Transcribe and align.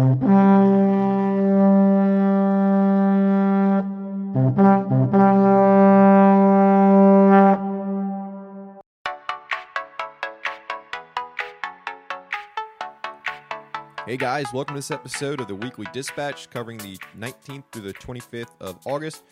Hey 0.00 0.06
guys, 14.16 14.46
welcome 14.54 14.74
to 14.74 14.78
this 14.78 14.90
episode 14.90 15.42
of 15.42 15.48
the 15.48 15.54
Weekly 15.54 15.86
Dispatch 15.92 16.48
covering 16.48 16.78
the 16.78 16.96
19th 17.18 17.64
through 17.70 17.82
the 17.82 17.92
25th 17.92 18.58
of 18.58 18.78
August. 18.86 19.22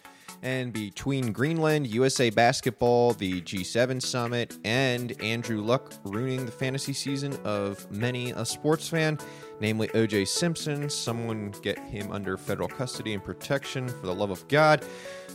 And 0.43 0.73
between 0.73 1.33
Greenland, 1.33 1.87
USA 1.89 2.31
Basketball, 2.31 3.13
the 3.15 3.41
G7 3.43 4.01
Summit, 4.01 4.57
and 4.65 5.21
Andrew 5.21 5.61
Luck 5.61 5.93
ruining 6.05 6.47
the 6.47 6.53
fantasy 6.53 6.93
season 6.93 7.37
of 7.45 7.91
many 7.91 8.31
a 8.31 8.45
sports 8.45 8.89
fan, 8.89 9.19
namely 9.61 9.89
OJ 9.89 10.29
Simpson, 10.29 10.89
someone 10.89 11.53
get 11.63 11.79
him 11.79 12.13
under 12.13 12.37
federal 12.37 12.69
custody 12.69 13.15
and 13.15 13.25
protection 13.25 13.89
for 13.89 14.07
the 14.07 14.15
love 14.15 14.31
of 14.31 14.47
God. 14.49 14.85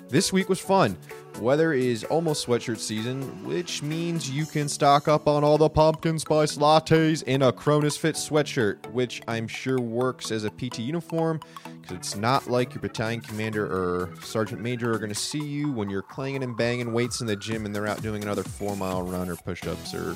This 0.10 0.32
week 0.32 0.48
was 0.48 0.60
fun. 0.60 0.98
Weather 1.40 1.74
is 1.74 2.04
almost 2.06 2.46
sweatshirt 2.46 2.78
season, 2.78 3.22
which 3.44 3.82
means 3.82 4.30
you 4.30 4.46
can 4.46 4.70
stock 4.70 5.08
up 5.08 5.28
on 5.28 5.44
all 5.44 5.58
the 5.58 5.70
pumpkin 5.70 6.20
spice 6.20 6.58
lattes 6.58 7.24
in 7.24 7.42
a 7.42 7.52
Cronus 7.52 7.98
Fit 7.98 8.16
sweatshirt, 8.16 8.92
which 8.92 9.22
I'm 9.28 9.48
sure 9.48 9.80
works 9.80 10.32
as 10.32 10.44
a 10.44 10.50
PT 10.50 10.80
uniform 10.80 11.40
because 11.84 11.98
it's 11.98 12.16
not 12.16 12.50
like 12.50 12.74
your 12.74 12.82
battalion 12.82 13.22
commander 13.22 13.66
or 13.66 14.10
sergeant 14.22 14.62
major 14.62 14.94
are 14.94 14.98
going 14.98 15.10
to 15.10 15.16
see 15.16 15.44
you 15.44 15.72
when 15.72 15.90
you're 15.90 16.02
clanging 16.02 16.44
and 16.44 16.56
banging 16.56 16.94
weights 16.94 17.22
in 17.22 17.28
the 17.28 17.36
gym 17.36 17.66
and 17.66 17.76
they're 17.76 17.88
out 17.88 18.02
doing 18.02 18.24
another 18.24 18.44
four 18.44 18.76
mile 18.76 19.04
run 19.04 19.30
or 19.30 19.36
push-ups 19.36 19.94
or 19.94 20.16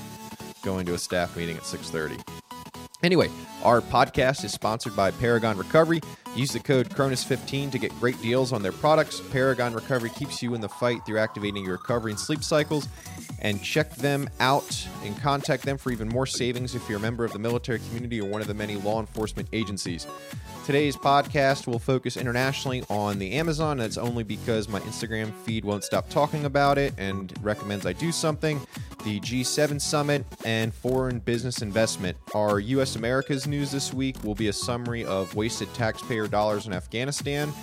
going 0.63 0.85
to 0.85 0.93
a 0.93 0.97
staff 0.97 1.35
meeting 1.35 1.57
at 1.57 1.63
6.30 1.63 2.19
Anyway, 3.03 3.29
our 3.63 3.79
podcast 3.79 4.43
is 4.43 4.51
sponsored 4.51 4.95
by 4.95 5.11
Paragon 5.11 5.55
Recovery. 5.55 6.01
Use 6.35 6.51
the 6.51 6.59
code 6.59 6.89
CRONUS15 6.89 7.71
to 7.71 7.77
get 7.77 7.97
great 7.99 8.19
deals 8.23 8.51
on 8.51 8.63
their 8.63 8.71
products. 8.71 9.21
Paragon 9.31 9.71
Recovery 9.73 10.09
keeps 10.09 10.41
you 10.41 10.55
in 10.55 10.61
the 10.61 10.69
fight 10.69 11.05
through 11.05 11.19
activating 11.19 11.63
your 11.63 11.73
recovery 11.73 12.11
and 12.11 12.19
sleep 12.19 12.43
cycles. 12.43 12.87
And 13.39 13.61
check 13.61 13.95
them 13.95 14.29
out 14.39 14.87
and 15.03 15.19
contact 15.21 15.63
them 15.63 15.77
for 15.77 15.91
even 15.91 16.07
more 16.07 16.25
savings 16.25 16.75
if 16.75 16.87
you're 16.89 16.97
a 16.97 17.01
member 17.01 17.23
of 17.23 17.33
the 17.33 17.39
military 17.39 17.79
community 17.79 18.19
or 18.19 18.27
one 18.29 18.41
of 18.41 18.47
the 18.47 18.53
many 18.53 18.75
law 18.75 18.99
enforcement 18.99 19.47
agencies. 19.53 20.07
Today's 20.65 20.97
podcast 20.97 21.65
will 21.65 21.79
focus 21.79 22.17
internationally 22.17 22.83
on 22.89 23.19
the 23.19 23.31
Amazon. 23.33 23.77
That's 23.77 23.97
only 23.97 24.23
because 24.23 24.67
my 24.67 24.81
Instagram 24.81 25.33
feed 25.45 25.63
won't 25.63 25.85
stop 25.85 26.09
talking 26.09 26.43
about 26.43 26.77
it 26.77 26.93
and 26.97 27.33
recommends 27.41 27.85
I 27.85 27.93
do 27.93 28.11
something. 28.11 28.59
The 29.05 29.21
G7 29.21 29.79
Summit 29.79 30.25
and 30.43 30.73
foreign 30.73 31.19
business 31.19 31.61
investment. 31.61 32.17
Our 32.35 32.59
U.S. 32.59 32.97
America's 32.97 33.47
news 33.47 33.71
this 33.71 33.93
week 33.93 34.21
will 34.25 34.35
be 34.35 34.49
a 34.49 34.53
summary 34.53 35.05
of 35.05 35.33
wasted 35.35 35.73
taxpayer 35.73 36.27
dollars 36.27 36.67
in 36.67 36.73
Afghanistan, 36.73 37.53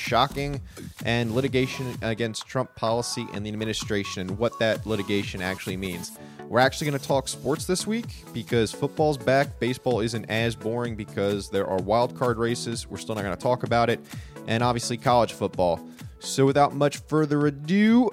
shocking, 0.00 0.60
and 1.04 1.34
litigation 1.34 1.94
against 2.02 2.46
Trump 2.46 2.74
policy 2.74 3.26
and 3.32 3.44
the 3.44 3.50
administration 3.50 4.22
and 4.22 4.38
what 4.38 4.58
that 4.58 4.86
litigation 4.86 5.42
actually 5.42 5.76
means. 5.76 6.12
We're 6.48 6.58
actually 6.58 6.88
going 6.88 7.00
to 7.00 7.06
talk 7.06 7.28
sports 7.28 7.64
this 7.64 7.86
week 7.86 8.24
because 8.32 8.72
football's 8.72 9.16
back. 9.16 9.60
Baseball 9.60 10.00
isn't 10.00 10.24
as 10.24 10.56
boring 10.56 10.96
because 10.96 11.48
there 11.48 11.66
are 11.66 11.78
wild 11.78 12.18
card 12.18 12.38
races. 12.38 12.88
We're 12.88 12.98
still 12.98 13.14
not 13.14 13.22
going 13.22 13.36
to 13.36 13.40
talk 13.40 13.62
about 13.62 13.88
it. 13.88 14.00
And 14.48 14.62
obviously, 14.62 14.96
college 14.96 15.32
football. 15.32 15.78
So, 16.18 16.44
without 16.44 16.74
much 16.74 16.96
further 16.96 17.46
ado, 17.46 18.10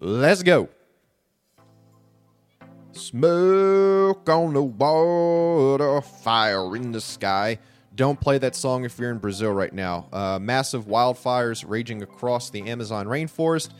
let's 0.00 0.42
go. 0.42 0.68
Smoke 2.90 4.28
on 4.28 4.54
the 4.54 4.62
water, 4.62 6.00
fire 6.00 6.74
in 6.74 6.90
the 6.90 7.00
sky. 7.00 7.58
Don't 7.98 8.20
play 8.20 8.38
that 8.38 8.54
song 8.54 8.84
if 8.84 8.96
you're 8.96 9.10
in 9.10 9.18
Brazil 9.18 9.50
right 9.50 9.72
now. 9.72 10.06
Uh, 10.12 10.38
massive 10.40 10.86
wildfires 10.86 11.64
raging 11.66 12.00
across 12.00 12.48
the 12.48 12.62
Amazon 12.68 13.06
rainforest. 13.06 13.70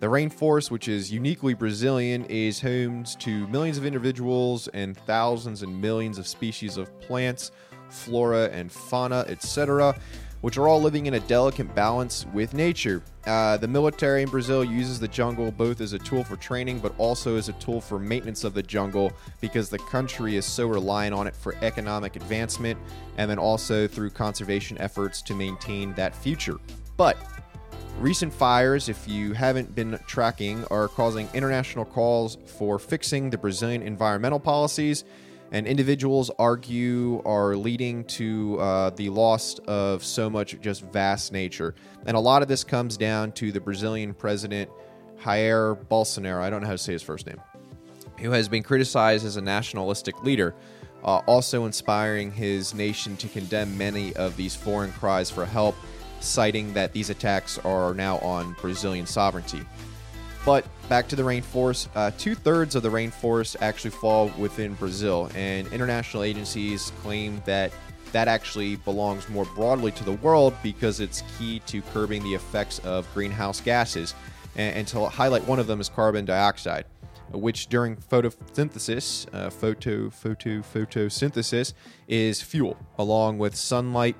The 0.00 0.08
rainforest, 0.08 0.72
which 0.72 0.88
is 0.88 1.12
uniquely 1.12 1.54
Brazilian, 1.54 2.24
is 2.24 2.60
home 2.60 3.04
to 3.20 3.46
millions 3.46 3.78
of 3.78 3.86
individuals 3.86 4.66
and 4.74 4.96
thousands 4.96 5.62
and 5.62 5.80
millions 5.80 6.18
of 6.18 6.26
species 6.26 6.76
of 6.76 6.98
plants, 6.98 7.52
flora, 7.88 8.46
and 8.46 8.72
fauna, 8.72 9.24
etc., 9.28 9.96
which 10.40 10.56
are 10.56 10.68
all 10.68 10.80
living 10.80 11.06
in 11.06 11.14
a 11.14 11.20
delicate 11.20 11.74
balance 11.74 12.26
with 12.32 12.54
nature. 12.54 13.02
Uh, 13.26 13.56
the 13.56 13.68
military 13.68 14.22
in 14.22 14.28
Brazil 14.28 14.64
uses 14.64 15.00
the 15.00 15.08
jungle 15.08 15.50
both 15.50 15.80
as 15.80 15.92
a 15.92 15.98
tool 15.98 16.24
for 16.24 16.36
training 16.36 16.78
but 16.78 16.94
also 16.98 17.36
as 17.36 17.48
a 17.48 17.52
tool 17.54 17.80
for 17.80 17.98
maintenance 17.98 18.44
of 18.44 18.54
the 18.54 18.62
jungle 18.62 19.12
because 19.40 19.68
the 19.68 19.78
country 19.78 20.36
is 20.36 20.46
so 20.46 20.66
reliant 20.66 21.14
on 21.14 21.26
it 21.26 21.36
for 21.36 21.54
economic 21.62 22.16
advancement 22.16 22.78
and 23.16 23.30
then 23.30 23.38
also 23.38 23.86
through 23.86 24.10
conservation 24.10 24.78
efforts 24.78 25.20
to 25.22 25.34
maintain 25.34 25.92
that 25.94 26.14
future. 26.14 26.56
But 26.96 27.16
Recent 28.00 28.32
fires, 28.32 28.88
if 28.88 29.08
you 29.08 29.32
haven't 29.32 29.74
been 29.74 29.98
tracking, 30.06 30.64
are 30.66 30.86
causing 30.86 31.28
international 31.34 31.84
calls 31.84 32.38
for 32.46 32.78
fixing 32.78 33.28
the 33.28 33.36
Brazilian 33.36 33.82
environmental 33.82 34.38
policies, 34.38 35.02
and 35.52 35.66
individuals 35.66 36.30
argue 36.38 37.22
are 37.24 37.56
leading 37.56 38.04
to 38.04 38.58
uh, 38.60 38.90
the 38.90 39.08
loss 39.08 39.58
of 39.66 40.04
so 40.04 40.28
much 40.28 40.60
just 40.60 40.82
vast 40.82 41.32
nature. 41.32 41.74
And 42.06 42.16
a 42.16 42.20
lot 42.20 42.42
of 42.42 42.48
this 42.48 42.64
comes 42.64 42.96
down 42.96 43.32
to 43.32 43.52
the 43.52 43.60
Brazilian 43.60 44.14
president, 44.14 44.70
Jair 45.22 45.76
Bolsonaro. 45.86 46.40
I 46.40 46.50
don't 46.50 46.60
know 46.60 46.66
how 46.66 46.74
to 46.74 46.78
say 46.78 46.92
his 46.92 47.02
first 47.02 47.26
name, 47.26 47.40
who 48.18 48.30
has 48.32 48.48
been 48.48 48.62
criticized 48.62 49.24
as 49.24 49.36
a 49.36 49.42
nationalistic 49.42 50.22
leader. 50.22 50.54
Uh, 51.04 51.18
also 51.26 51.64
inspiring 51.64 52.32
his 52.32 52.74
nation 52.74 53.16
to 53.16 53.28
condemn 53.28 53.78
many 53.78 54.14
of 54.16 54.36
these 54.36 54.56
foreign 54.56 54.90
cries 54.92 55.30
for 55.30 55.46
help 55.46 55.76
citing 56.20 56.72
that 56.74 56.92
these 56.92 57.10
attacks 57.10 57.58
are 57.58 57.94
now 57.94 58.18
on 58.18 58.54
Brazilian 58.60 59.06
sovereignty. 59.06 59.60
But 60.44 60.66
back 60.88 61.08
to 61.08 61.16
the 61.16 61.22
rainforest, 61.22 61.88
uh, 61.94 62.10
two 62.18 62.34
thirds 62.34 62.74
of 62.74 62.82
the 62.82 62.88
rainforest 62.88 63.56
actually 63.60 63.90
fall 63.90 64.30
within 64.38 64.74
Brazil, 64.74 65.30
and 65.34 65.70
international 65.72 66.22
agencies 66.22 66.92
claim 67.02 67.42
that 67.44 67.72
that 68.12 68.26
actually 68.26 68.76
belongs 68.76 69.28
more 69.28 69.44
broadly 69.54 69.92
to 69.92 70.04
the 70.04 70.12
world 70.12 70.54
because 70.62 70.98
it's 70.98 71.22
key 71.36 71.60
to 71.66 71.82
curbing 71.82 72.22
the 72.22 72.32
effects 72.34 72.78
of 72.80 73.06
greenhouse 73.12 73.60
gases. 73.60 74.14
And, 74.56 74.76
and 74.76 74.88
to 74.88 75.06
highlight 75.06 75.46
one 75.46 75.58
of 75.58 75.66
them 75.66 75.78
is 75.78 75.90
carbon 75.90 76.24
dioxide, 76.24 76.86
which 77.32 77.66
during 77.66 77.96
photosynthesis, 77.96 79.26
uh, 79.34 79.50
photo, 79.50 80.08
photo, 80.08 80.60
photosynthesis 80.60 81.74
is 82.08 82.40
fuel, 82.40 82.78
along 82.98 83.36
with 83.36 83.54
sunlight, 83.54 84.16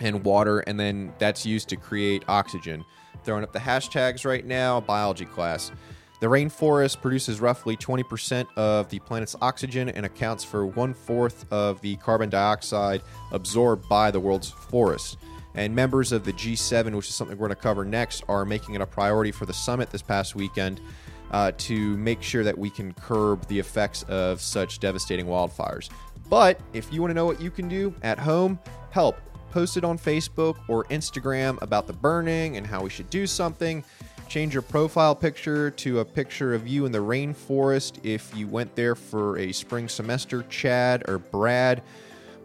and 0.00 0.22
water, 0.24 0.60
and 0.60 0.78
then 0.78 1.12
that's 1.18 1.46
used 1.46 1.70
to 1.70 1.76
create 1.76 2.22
oxygen. 2.28 2.84
Throwing 3.24 3.44
up 3.44 3.52
the 3.52 3.58
hashtags 3.58 4.24
right 4.24 4.44
now, 4.44 4.80
biology 4.80 5.24
class. 5.24 5.72
The 6.18 6.26
rainforest 6.26 7.02
produces 7.02 7.40
roughly 7.40 7.76
20% 7.76 8.46
of 8.56 8.88
the 8.88 8.98
planet's 9.00 9.36
oxygen 9.42 9.90
and 9.90 10.06
accounts 10.06 10.44
for 10.44 10.64
one 10.64 10.94
fourth 10.94 11.50
of 11.52 11.80
the 11.82 11.96
carbon 11.96 12.30
dioxide 12.30 13.02
absorbed 13.32 13.86
by 13.88 14.10
the 14.10 14.18
world's 14.18 14.48
forests. 14.48 15.18
And 15.54 15.74
members 15.74 16.12
of 16.12 16.24
the 16.24 16.32
G7, 16.32 16.94
which 16.94 17.08
is 17.08 17.14
something 17.14 17.36
we're 17.36 17.48
going 17.48 17.56
to 17.56 17.62
cover 17.62 17.84
next, 17.84 18.24
are 18.28 18.44
making 18.44 18.74
it 18.74 18.80
a 18.80 18.86
priority 18.86 19.30
for 19.30 19.44
the 19.44 19.52
summit 19.52 19.90
this 19.90 20.02
past 20.02 20.34
weekend 20.34 20.80
uh, 21.32 21.52
to 21.58 21.96
make 21.98 22.22
sure 22.22 22.44
that 22.44 22.56
we 22.56 22.70
can 22.70 22.92
curb 22.94 23.46
the 23.48 23.58
effects 23.58 24.02
of 24.04 24.40
such 24.40 24.78
devastating 24.78 25.26
wildfires. 25.26 25.90
But 26.28 26.60
if 26.72 26.92
you 26.92 27.00
want 27.00 27.10
to 27.10 27.14
know 27.14 27.26
what 27.26 27.40
you 27.40 27.50
can 27.50 27.68
do 27.68 27.94
at 28.02 28.18
home, 28.18 28.58
help 28.90 29.20
posted 29.56 29.86
on 29.86 29.96
Facebook 29.96 30.58
or 30.68 30.84
Instagram 30.90 31.56
about 31.62 31.86
the 31.86 31.92
burning 31.94 32.58
and 32.58 32.66
how 32.66 32.82
we 32.82 32.90
should 32.90 33.08
do 33.08 33.26
something. 33.26 33.82
Change 34.28 34.52
your 34.52 34.60
profile 34.60 35.14
picture 35.14 35.70
to 35.70 36.00
a 36.00 36.04
picture 36.04 36.52
of 36.52 36.68
you 36.68 36.84
in 36.84 36.92
the 36.92 36.98
rainforest 36.98 38.04
if 38.04 38.36
you 38.36 38.46
went 38.48 38.74
there 38.76 38.94
for 38.94 39.38
a 39.38 39.52
spring 39.52 39.88
semester, 39.88 40.42
Chad 40.50 41.08
or 41.08 41.16
Brad. 41.16 41.82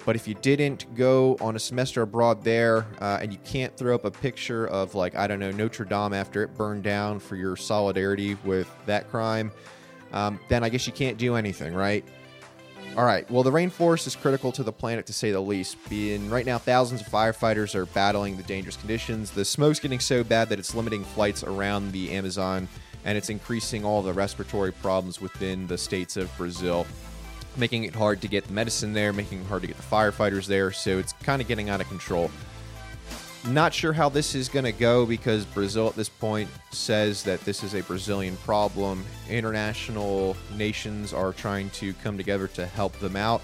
But 0.05 0.15
if 0.15 0.25
you 0.25 0.35
didn't 0.35 0.85
go 0.95 1.35
on 1.41 1.57
a 1.57 1.59
semester 1.59 2.01
abroad 2.01 2.45
there 2.45 2.87
uh, 3.01 3.19
and 3.21 3.33
you 3.33 3.39
can't 3.43 3.75
throw 3.75 3.93
up 3.93 4.05
a 4.05 4.11
picture 4.11 4.67
of, 4.67 4.95
like, 4.95 5.13
I 5.13 5.27
don't 5.27 5.39
know, 5.39 5.51
Notre 5.51 5.83
Dame 5.83 6.13
after 6.13 6.43
it 6.43 6.55
burned 6.55 6.83
down 6.83 7.19
for 7.19 7.35
your 7.35 7.57
solidarity 7.57 8.37
with 8.45 8.73
that 8.85 9.09
crime, 9.09 9.51
um, 10.13 10.39
then 10.47 10.63
I 10.63 10.69
guess 10.69 10.87
you 10.87 10.93
can't 10.93 11.17
do 11.17 11.35
anything, 11.35 11.73
right? 11.73 12.05
All 12.97 13.05
right. 13.05 13.29
Well, 13.31 13.43
the 13.43 13.51
rainforest 13.51 14.05
is 14.05 14.17
critical 14.17 14.51
to 14.51 14.63
the 14.63 14.71
planet, 14.73 15.05
to 15.05 15.13
say 15.13 15.31
the 15.31 15.39
least. 15.39 15.77
Being 15.89 16.29
right 16.29 16.45
now, 16.45 16.57
thousands 16.57 16.99
of 16.99 17.07
firefighters 17.07 17.73
are 17.73 17.85
battling 17.85 18.35
the 18.35 18.43
dangerous 18.43 18.75
conditions. 18.75 19.31
The 19.31 19.45
smoke's 19.45 19.79
getting 19.79 20.01
so 20.01 20.25
bad 20.25 20.49
that 20.49 20.59
it's 20.59 20.75
limiting 20.75 21.05
flights 21.05 21.41
around 21.43 21.93
the 21.93 22.11
Amazon, 22.11 22.67
and 23.05 23.17
it's 23.17 23.29
increasing 23.29 23.85
all 23.85 24.01
the 24.01 24.11
respiratory 24.11 24.73
problems 24.73 25.21
within 25.21 25.67
the 25.67 25.77
states 25.77 26.17
of 26.17 26.35
Brazil, 26.37 26.85
making 27.55 27.85
it 27.85 27.95
hard 27.95 28.19
to 28.21 28.27
get 28.27 28.45
the 28.47 28.53
medicine 28.53 28.91
there, 28.91 29.13
making 29.13 29.39
it 29.39 29.47
hard 29.47 29.61
to 29.61 29.67
get 29.69 29.77
the 29.77 29.83
firefighters 29.83 30.45
there. 30.45 30.71
So 30.73 30.97
it's 30.97 31.13
kind 31.13 31.41
of 31.41 31.47
getting 31.47 31.69
out 31.69 31.79
of 31.79 31.87
control. 31.87 32.29
Not 33.47 33.73
sure 33.73 33.91
how 33.91 34.07
this 34.07 34.35
is 34.35 34.49
going 34.49 34.65
to 34.65 34.71
go 34.71 35.03
because 35.03 35.45
Brazil 35.45 35.87
at 35.87 35.95
this 35.95 36.09
point 36.09 36.47
says 36.69 37.23
that 37.23 37.39
this 37.41 37.63
is 37.63 37.73
a 37.73 37.81
Brazilian 37.81 38.37
problem. 38.37 39.03
International 39.29 40.37
nations 40.55 41.11
are 41.11 41.33
trying 41.33 41.71
to 41.71 41.93
come 41.95 42.17
together 42.17 42.47
to 42.49 42.67
help 42.67 42.93
them 42.99 43.15
out. 43.15 43.41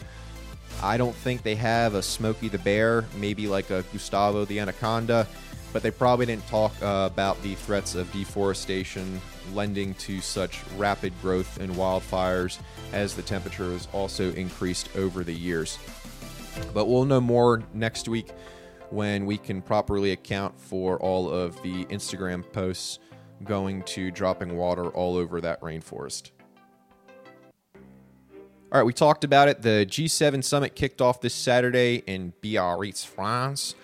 I 0.84 0.98
don't 0.98 1.16
think 1.16 1.42
they 1.42 1.56
have 1.56 1.96
a 1.96 2.04
Smokey 2.04 2.48
the 2.48 2.60
Bear, 2.60 3.06
maybe 3.18 3.48
like 3.48 3.72
a 3.72 3.84
Gustavo 3.92 4.46
the 4.46 4.60
Anaconda, 4.60 5.28
but 5.74 5.82
they 5.82 5.90
probably 5.90 6.28
didn't 6.28 6.48
talk 6.48 6.74
uh, 6.84 7.10
about 7.12 7.42
the 7.42 7.56
threats 7.56 7.96
of 7.96 8.12
deforestation 8.12 9.20
lending 9.52 9.96
to 9.96 10.22
such 10.22 10.62
rapid 10.78 11.12
growth 11.24 11.60
in 11.60 11.72
wildfires 11.72 12.60
as 12.94 13.16
the 13.16 13.24
temperature 13.24 13.72
has 13.72 13.88
also 13.94 14.32
increased 14.34 14.96
over 14.96 15.24
the 15.24 15.34
years. 15.34 15.80
But 16.72 16.86
we'll 16.86 17.06
know 17.06 17.22
more 17.22 17.64
next 17.74 18.08
week 18.08 18.30
when 18.90 19.26
we 19.26 19.38
can 19.38 19.62
properly 19.62 20.12
account 20.12 20.60
for 20.60 21.00
all 21.00 21.30
of 21.30 21.62
the 21.64 21.86
Instagram 21.86 22.44
posts 22.52 23.00
going 23.44 23.84
to 23.84 24.12
dropping 24.12 24.56
water 24.58 24.90
all 24.90 25.16
over 25.16 25.42
that 25.42 25.62
rainforest. 25.62 26.32
All 28.70 28.80
right, 28.80 28.84
we 28.84 28.94
talked 28.94 29.24
about 29.24 29.48
it. 29.48 29.62
The 29.62 29.86
G7 29.88 30.44
summit 30.44 30.76
kicked 30.76 31.02
off 31.02 31.22
this 31.22 31.34
Saturday 31.34 32.04
in 32.06 32.34
Biarritz, 32.42 33.06
France. 33.06 33.76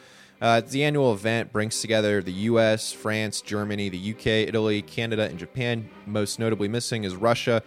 Uh, 0.41 0.59
the 0.59 0.83
annual 0.83 1.13
event 1.13 1.53
brings 1.53 1.79
together 1.79 2.21
the 2.21 2.33
US, 2.33 2.91
France, 2.91 3.39
Germany, 3.39 3.87
the 3.87 4.11
UK, 4.11 4.27
Italy, 4.49 4.81
Canada, 4.81 5.23
and 5.23 5.39
Japan. 5.39 5.89
Most 6.05 6.37
notably 6.37 6.67
missing 6.67 7.05
is 7.05 7.15
Russia 7.15 7.63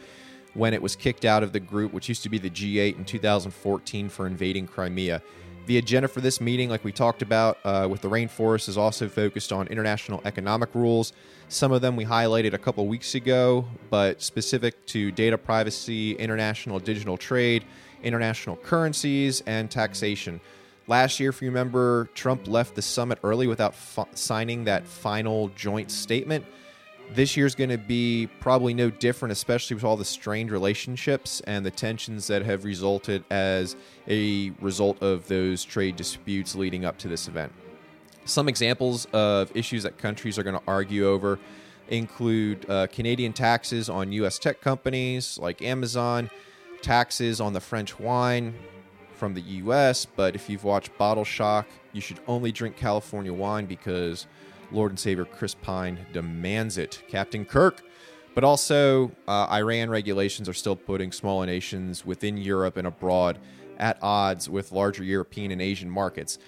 when 0.52 0.74
it 0.74 0.82
was 0.82 0.94
kicked 0.94 1.24
out 1.24 1.42
of 1.42 1.52
the 1.52 1.60
group, 1.60 1.94
which 1.94 2.08
used 2.08 2.22
to 2.24 2.28
be 2.28 2.36
the 2.36 2.50
G8 2.50 2.98
in 2.98 3.04
2014 3.06 4.10
for 4.10 4.26
invading 4.26 4.66
Crimea. 4.66 5.22
The 5.66 5.78
agenda 5.78 6.06
for 6.06 6.20
this 6.20 6.40
meeting, 6.40 6.70
like 6.70 6.84
we 6.84 6.92
talked 6.92 7.22
about 7.22 7.58
uh, 7.64 7.88
with 7.90 8.00
the 8.00 8.08
rainforest, 8.08 8.68
is 8.68 8.78
also 8.78 9.08
focused 9.08 9.52
on 9.52 9.66
international 9.66 10.20
economic 10.24 10.72
rules. 10.76 11.12
Some 11.48 11.72
of 11.72 11.82
them 11.82 11.96
we 11.96 12.04
highlighted 12.04 12.52
a 12.52 12.58
couple 12.58 12.86
weeks 12.86 13.16
ago, 13.16 13.64
but 13.90 14.22
specific 14.22 14.86
to 14.86 15.10
data 15.10 15.36
privacy, 15.36 16.12
international 16.12 16.78
digital 16.78 17.16
trade, 17.16 17.64
international 18.04 18.54
currencies, 18.54 19.42
and 19.48 19.68
taxation. 19.68 20.40
Last 20.86 21.18
year, 21.18 21.30
if 21.30 21.42
you 21.42 21.48
remember, 21.48 22.08
Trump 22.14 22.46
left 22.46 22.76
the 22.76 22.82
summit 22.82 23.18
early 23.24 23.48
without 23.48 23.74
signing 24.14 24.64
that 24.64 24.86
final 24.86 25.48
joint 25.56 25.90
statement. 25.90 26.46
This 27.12 27.36
year's 27.36 27.54
going 27.54 27.70
to 27.70 27.78
be 27.78 28.28
probably 28.40 28.74
no 28.74 28.90
different, 28.90 29.32
especially 29.32 29.74
with 29.74 29.84
all 29.84 29.96
the 29.96 30.04
strained 30.04 30.50
relationships 30.50 31.40
and 31.46 31.64
the 31.64 31.70
tensions 31.70 32.26
that 32.26 32.42
have 32.42 32.64
resulted 32.64 33.24
as 33.30 33.76
a 34.08 34.50
result 34.60 35.02
of 35.02 35.26
those 35.28 35.64
trade 35.64 35.96
disputes 35.96 36.54
leading 36.54 36.84
up 36.84 36.98
to 36.98 37.08
this 37.08 37.28
event. 37.28 37.52
Some 38.24 38.48
examples 38.48 39.06
of 39.12 39.56
issues 39.56 39.84
that 39.84 39.98
countries 39.98 40.38
are 40.38 40.42
going 40.42 40.58
to 40.58 40.62
argue 40.66 41.06
over 41.06 41.38
include 41.88 42.68
uh, 42.68 42.88
Canadian 42.88 43.32
taxes 43.32 43.88
on 43.88 44.12
U.S. 44.12 44.38
tech 44.38 44.60
companies 44.60 45.38
like 45.38 45.62
Amazon, 45.62 46.28
taxes 46.82 47.40
on 47.40 47.52
the 47.52 47.60
French 47.60 47.98
wine 47.98 48.54
from 49.14 49.34
the 49.34 49.40
U.S., 49.40 50.06
but 50.06 50.34
if 50.34 50.50
you've 50.50 50.64
watched 50.64 50.96
Bottle 50.98 51.24
Shock, 51.24 51.66
you 51.92 52.00
should 52.00 52.20
only 52.26 52.52
drink 52.52 52.76
California 52.76 53.32
wine 53.32 53.66
because 53.66 54.26
Lord 54.72 54.92
and 54.92 54.98
Savior 54.98 55.24
Chris 55.24 55.54
Pine 55.54 56.06
demands 56.12 56.78
it. 56.78 57.02
Captain 57.08 57.44
Kirk. 57.44 57.82
But 58.34 58.44
also, 58.44 59.12
uh, 59.26 59.46
Iran 59.50 59.88
regulations 59.88 60.48
are 60.48 60.54
still 60.54 60.76
putting 60.76 61.10
smaller 61.10 61.46
nations 61.46 62.04
within 62.04 62.36
Europe 62.36 62.76
and 62.76 62.86
abroad 62.86 63.38
at 63.78 63.98
odds 64.02 64.48
with 64.48 64.72
larger 64.72 65.02
European 65.02 65.50
and 65.50 65.62
Asian 65.62 65.88
markets. 65.88 66.38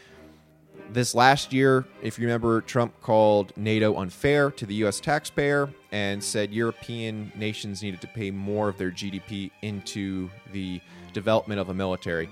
This 0.90 1.14
last 1.14 1.52
year, 1.52 1.84
if 2.02 2.18
you 2.18 2.26
remember, 2.26 2.62
Trump 2.62 2.98
called 3.00 3.52
NATO 3.56 3.96
unfair 3.96 4.50
to 4.52 4.64
the 4.64 4.74
U.S. 4.76 5.00
taxpayer 5.00 5.70
and 5.92 6.22
said 6.22 6.52
European 6.52 7.32
nations 7.34 7.82
needed 7.82 8.00
to 8.00 8.06
pay 8.06 8.30
more 8.30 8.68
of 8.68 8.78
their 8.78 8.90
GDP 8.90 9.50
into 9.62 10.30
the 10.52 10.80
development 11.12 11.60
of 11.60 11.68
a 11.68 11.74
military. 11.74 12.28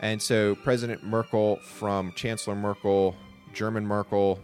And 0.00 0.20
so 0.20 0.54
President 0.56 1.02
Merkel, 1.04 1.56
from 1.56 2.12
Chancellor 2.12 2.54
Merkel, 2.54 3.16
German 3.52 3.86
Merkel, 3.86 4.38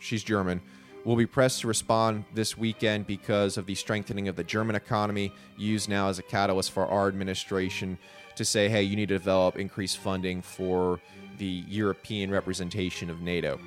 she's 0.00 0.24
German, 0.24 0.60
will 1.04 1.16
be 1.16 1.26
pressed 1.26 1.60
to 1.60 1.68
respond 1.68 2.24
this 2.34 2.58
weekend 2.58 3.06
because 3.06 3.56
of 3.56 3.66
the 3.66 3.74
strengthening 3.74 4.28
of 4.28 4.36
the 4.36 4.44
German 4.44 4.76
economy, 4.76 5.32
used 5.56 5.88
now 5.88 6.08
as 6.08 6.18
a 6.18 6.22
catalyst 6.22 6.72
for 6.72 6.86
our 6.86 7.08
administration 7.08 7.96
to 8.36 8.44
say, 8.44 8.68
hey, 8.68 8.82
you 8.82 8.96
need 8.96 9.08
to 9.08 9.14
develop 9.14 9.56
increased 9.56 9.98
funding 9.98 10.42
for 10.42 11.00
the 11.38 11.64
European 11.68 12.30
representation 12.30 13.08
of 13.08 13.20
NATO. 13.22 13.58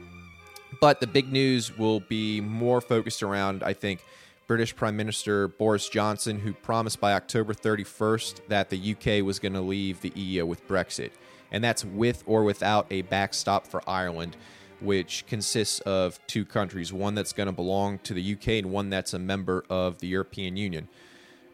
But 0.80 1.00
the 1.00 1.08
big 1.08 1.32
news 1.32 1.78
will 1.78 2.02
be 2.02 2.42
more 2.42 2.82
focused 2.82 3.24
around, 3.24 3.64
I 3.64 3.74
think, 3.74 4.04
British 4.48 4.76
Prime 4.76 4.98
Minister 4.98 5.48
Boris 5.48 5.88
Johnson, 5.90 6.40
who 6.40 6.54
promised 6.54 7.00
by 7.00 7.14
October 7.14 7.54
31st 7.54 8.48
that 8.50 8.70
the 8.70 8.96
UK 8.96 9.26
was 9.26 9.40
going 9.40 9.54
to 9.54 9.62
leave 9.62 10.02
the 10.02 10.12
EU 10.16 10.46
with 10.46 10.68
Brexit. 10.68 11.12
And 11.52 11.64
that's 11.64 11.86
with 11.86 12.24
or 12.26 12.44
without 12.44 12.88
a 12.92 13.04
backstop 13.04 13.68
for 13.68 13.82
Ireland 13.88 14.36
which 14.84 15.26
consists 15.28 15.80
of 15.82 16.20
two 16.28 16.46
countries 16.46 16.92
one 16.92 17.16
that's 17.16 17.34
going 17.34 17.48
to 17.48 17.54
belong 17.54 18.00
to 18.00 18.14
the 18.14 18.34
UK 18.34 18.48
and 18.50 18.72
one 18.72 18.90
that's 18.90 19.14
a 19.14 19.20
member 19.20 19.64
of 19.70 20.00
the 20.00 20.08
European 20.08 20.58
Union. 20.58 20.88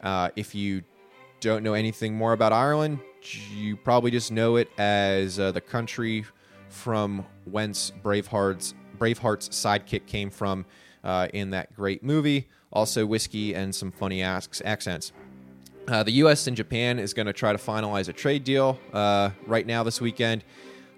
Uh, 0.01 0.29
if 0.35 0.55
you 0.55 0.83
don't 1.39 1.63
know 1.63 1.73
anything 1.73 2.15
more 2.15 2.33
about 2.33 2.51
Ireland, 2.51 2.99
you 3.53 3.77
probably 3.77 4.11
just 4.11 4.31
know 4.31 4.55
it 4.55 4.69
as 4.77 5.39
uh, 5.39 5.51
the 5.51 5.61
country 5.61 6.25
from 6.69 7.25
whence 7.45 7.91
Braveheart's, 8.03 8.73
Braveheart's 8.97 9.49
sidekick 9.49 10.05
came 10.05 10.29
from 10.29 10.65
uh, 11.03 11.27
in 11.33 11.51
that 11.51 11.75
great 11.75 12.03
movie. 12.03 12.47
Also, 12.71 13.05
whiskey 13.05 13.55
and 13.55 13.73
some 13.73 13.91
funny 13.91 14.21
asks, 14.21 14.61
accents. 14.63 15.11
Uh, 15.87 16.03
the 16.03 16.11
U.S. 16.11 16.45
and 16.45 16.55
Japan 16.55 16.99
is 16.99 17.15
going 17.15 17.25
to 17.25 17.33
try 17.33 17.51
to 17.51 17.57
finalize 17.57 18.09
a 18.09 18.13
trade 18.13 18.43
deal 18.43 18.79
uh, 18.93 19.31
right 19.47 19.65
now 19.65 19.81
this 19.81 19.99
weekend. 19.99 20.43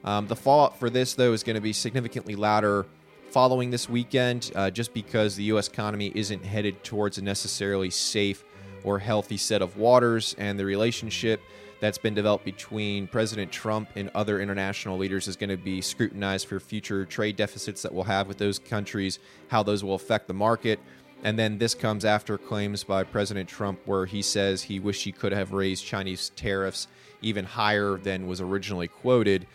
Um, 0.03 0.27
the 0.27 0.35
fallout 0.35 0.79
for 0.79 0.89
this, 0.89 1.13
though, 1.13 1.33
is 1.33 1.43
going 1.43 1.55
to 1.55 1.61
be 1.61 1.73
significantly 1.73 2.35
louder 2.35 2.85
following 3.29 3.69
this 3.69 3.87
weekend, 3.87 4.51
uh, 4.55 4.69
just 4.69 4.93
because 4.93 5.35
the 5.35 5.43
U.S. 5.45 5.67
economy 5.67 6.11
isn't 6.15 6.43
headed 6.43 6.83
towards 6.83 7.17
a 7.17 7.23
necessarily 7.23 7.89
safe 7.89 8.43
or 8.83 8.99
healthy 8.99 9.37
set 9.37 9.61
of 9.61 9.77
waters, 9.77 10.35
and 10.37 10.59
the 10.59 10.65
relationship 10.65 11.41
that's 11.79 11.97
been 11.97 12.13
developed 12.13 12.45
between 12.45 13.07
President 13.07 13.51
Trump 13.51 13.89
and 13.95 14.09
other 14.13 14.39
international 14.39 14.97
leaders 14.97 15.27
is 15.27 15.35
going 15.35 15.49
to 15.49 15.57
be 15.57 15.81
scrutinized 15.81 16.47
for 16.47 16.59
future 16.59 17.05
trade 17.05 17.35
deficits 17.35 17.81
that 17.81 17.93
we'll 17.93 18.03
have 18.03 18.27
with 18.27 18.37
those 18.37 18.59
countries, 18.59 19.19
how 19.47 19.63
those 19.63 19.83
will 19.83 19.95
affect 19.95 20.27
the 20.27 20.33
market. 20.33 20.79
And 21.23 21.37
then 21.37 21.57
this 21.57 21.73
comes 21.73 22.05
after 22.05 22.37
claims 22.37 22.83
by 22.83 23.03
President 23.03 23.49
Trump 23.49 23.79
where 23.85 24.05
he 24.05 24.21
says 24.21 24.61
he 24.61 24.79
wished 24.79 25.03
he 25.03 25.11
could 25.11 25.31
have 25.31 25.53
raised 25.53 25.85
Chinese 25.85 26.31
tariffs 26.35 26.87
even 27.21 27.45
higher 27.45 27.97
than 27.97 28.27
was 28.27 28.41
originally 28.41 28.87
quoted 28.87 29.47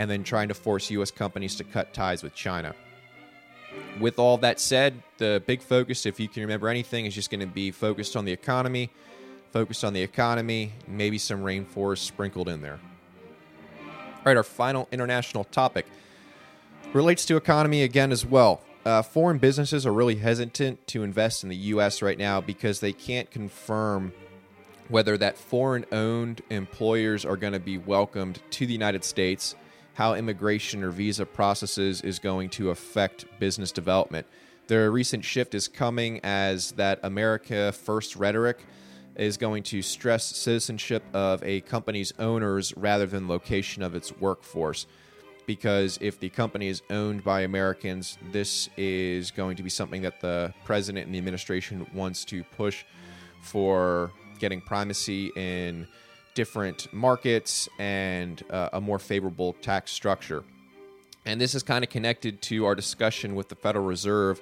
and 0.00 0.10
then 0.10 0.24
trying 0.24 0.48
to 0.48 0.54
force 0.54 0.90
U.S. 0.92 1.10
companies 1.10 1.56
to 1.56 1.62
cut 1.62 1.92
ties 1.92 2.22
with 2.22 2.34
China. 2.34 2.74
With 4.00 4.18
all 4.18 4.38
that 4.38 4.58
said, 4.58 5.02
the 5.18 5.42
big 5.46 5.60
focus, 5.60 6.06
if 6.06 6.18
you 6.18 6.26
can 6.26 6.40
remember 6.40 6.70
anything, 6.70 7.04
is 7.04 7.14
just 7.14 7.30
going 7.30 7.40
to 7.40 7.46
be 7.46 7.70
focused 7.70 8.16
on 8.16 8.24
the 8.24 8.32
economy, 8.32 8.88
focused 9.52 9.84
on 9.84 9.92
the 9.92 10.00
economy, 10.00 10.72
maybe 10.88 11.18
some 11.18 11.42
rainforest 11.42 11.98
sprinkled 11.98 12.48
in 12.48 12.62
there. 12.62 12.80
All 13.84 14.22
right, 14.24 14.38
our 14.38 14.42
final 14.42 14.88
international 14.90 15.44
topic 15.44 15.84
relates 16.94 17.26
to 17.26 17.36
economy 17.36 17.82
again 17.82 18.10
as 18.10 18.24
well. 18.24 18.62
Uh, 18.86 19.02
foreign 19.02 19.36
businesses 19.36 19.84
are 19.84 19.92
really 19.92 20.16
hesitant 20.16 20.86
to 20.86 21.02
invest 21.02 21.42
in 21.42 21.50
the 21.50 21.56
U.S. 21.56 22.00
right 22.00 22.16
now 22.16 22.40
because 22.40 22.80
they 22.80 22.94
can't 22.94 23.30
confirm 23.30 24.14
whether 24.88 25.18
that 25.18 25.36
foreign 25.36 25.84
owned 25.92 26.40
employers 26.48 27.26
are 27.26 27.36
going 27.36 27.52
to 27.52 27.60
be 27.60 27.76
welcomed 27.76 28.40
to 28.52 28.66
the 28.66 28.72
United 28.72 29.04
States 29.04 29.56
how 29.94 30.14
immigration 30.14 30.82
or 30.82 30.90
visa 30.90 31.26
processes 31.26 32.00
is 32.02 32.18
going 32.18 32.48
to 32.50 32.70
affect 32.70 33.26
business 33.38 33.72
development. 33.72 34.26
The 34.66 34.90
recent 34.90 35.24
shift 35.24 35.54
is 35.54 35.68
coming 35.68 36.20
as 36.22 36.72
that 36.72 37.00
America 37.02 37.72
First 37.72 38.16
rhetoric 38.16 38.64
is 39.16 39.36
going 39.36 39.62
to 39.64 39.82
stress 39.82 40.24
citizenship 40.24 41.02
of 41.12 41.42
a 41.42 41.60
company's 41.62 42.12
owners 42.18 42.72
rather 42.76 43.06
than 43.06 43.28
location 43.28 43.82
of 43.82 43.94
its 43.94 44.16
workforce. 44.18 44.86
Because 45.46 45.98
if 46.00 46.20
the 46.20 46.28
company 46.28 46.68
is 46.68 46.82
owned 46.90 47.24
by 47.24 47.40
Americans, 47.40 48.16
this 48.30 48.68
is 48.76 49.32
going 49.32 49.56
to 49.56 49.64
be 49.64 49.70
something 49.70 50.02
that 50.02 50.20
the 50.20 50.54
president 50.64 51.06
and 51.06 51.14
the 51.14 51.18
administration 51.18 51.84
wants 51.92 52.24
to 52.26 52.44
push 52.44 52.84
for 53.40 54.12
getting 54.38 54.60
primacy 54.60 55.32
in 55.34 55.88
different 56.34 56.92
markets 56.92 57.68
and 57.78 58.42
uh, 58.50 58.70
a 58.72 58.80
more 58.80 58.98
favorable 58.98 59.54
tax 59.54 59.90
structure. 59.90 60.44
And 61.26 61.40
this 61.40 61.54
is 61.54 61.62
kind 61.62 61.84
of 61.84 61.90
connected 61.90 62.40
to 62.42 62.64
our 62.64 62.74
discussion 62.74 63.34
with 63.34 63.48
the 63.48 63.54
Federal 63.54 63.84
Reserve, 63.84 64.40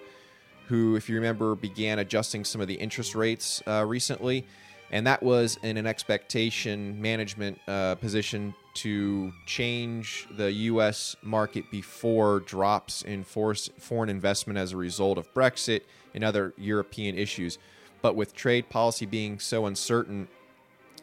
who, 0.68 0.96
if 0.96 1.08
you 1.08 1.16
remember, 1.16 1.54
began 1.54 1.98
adjusting 1.98 2.44
some 2.44 2.60
of 2.60 2.68
the 2.68 2.74
interest 2.74 3.14
rates 3.14 3.62
uh, 3.66 3.84
recently. 3.86 4.46
And 4.90 5.06
that 5.06 5.22
was 5.22 5.58
in 5.62 5.76
an 5.76 5.86
expectation 5.86 7.00
management 7.00 7.58
uh, 7.66 7.96
position 7.96 8.54
to 8.74 9.32
change 9.44 10.26
the 10.36 10.50
U.S. 10.52 11.16
market 11.22 11.70
before 11.70 12.40
drops 12.40 13.02
in 13.02 13.24
force, 13.24 13.68
foreign 13.78 14.08
investment 14.08 14.58
as 14.58 14.72
a 14.72 14.76
result 14.76 15.18
of 15.18 15.32
Brexit 15.34 15.82
and 16.14 16.24
other 16.24 16.54
European 16.56 17.18
issues. 17.18 17.58
But 18.00 18.14
with 18.14 18.34
trade 18.34 18.70
policy 18.70 19.04
being 19.04 19.40
so 19.40 19.66
uncertain, 19.66 20.28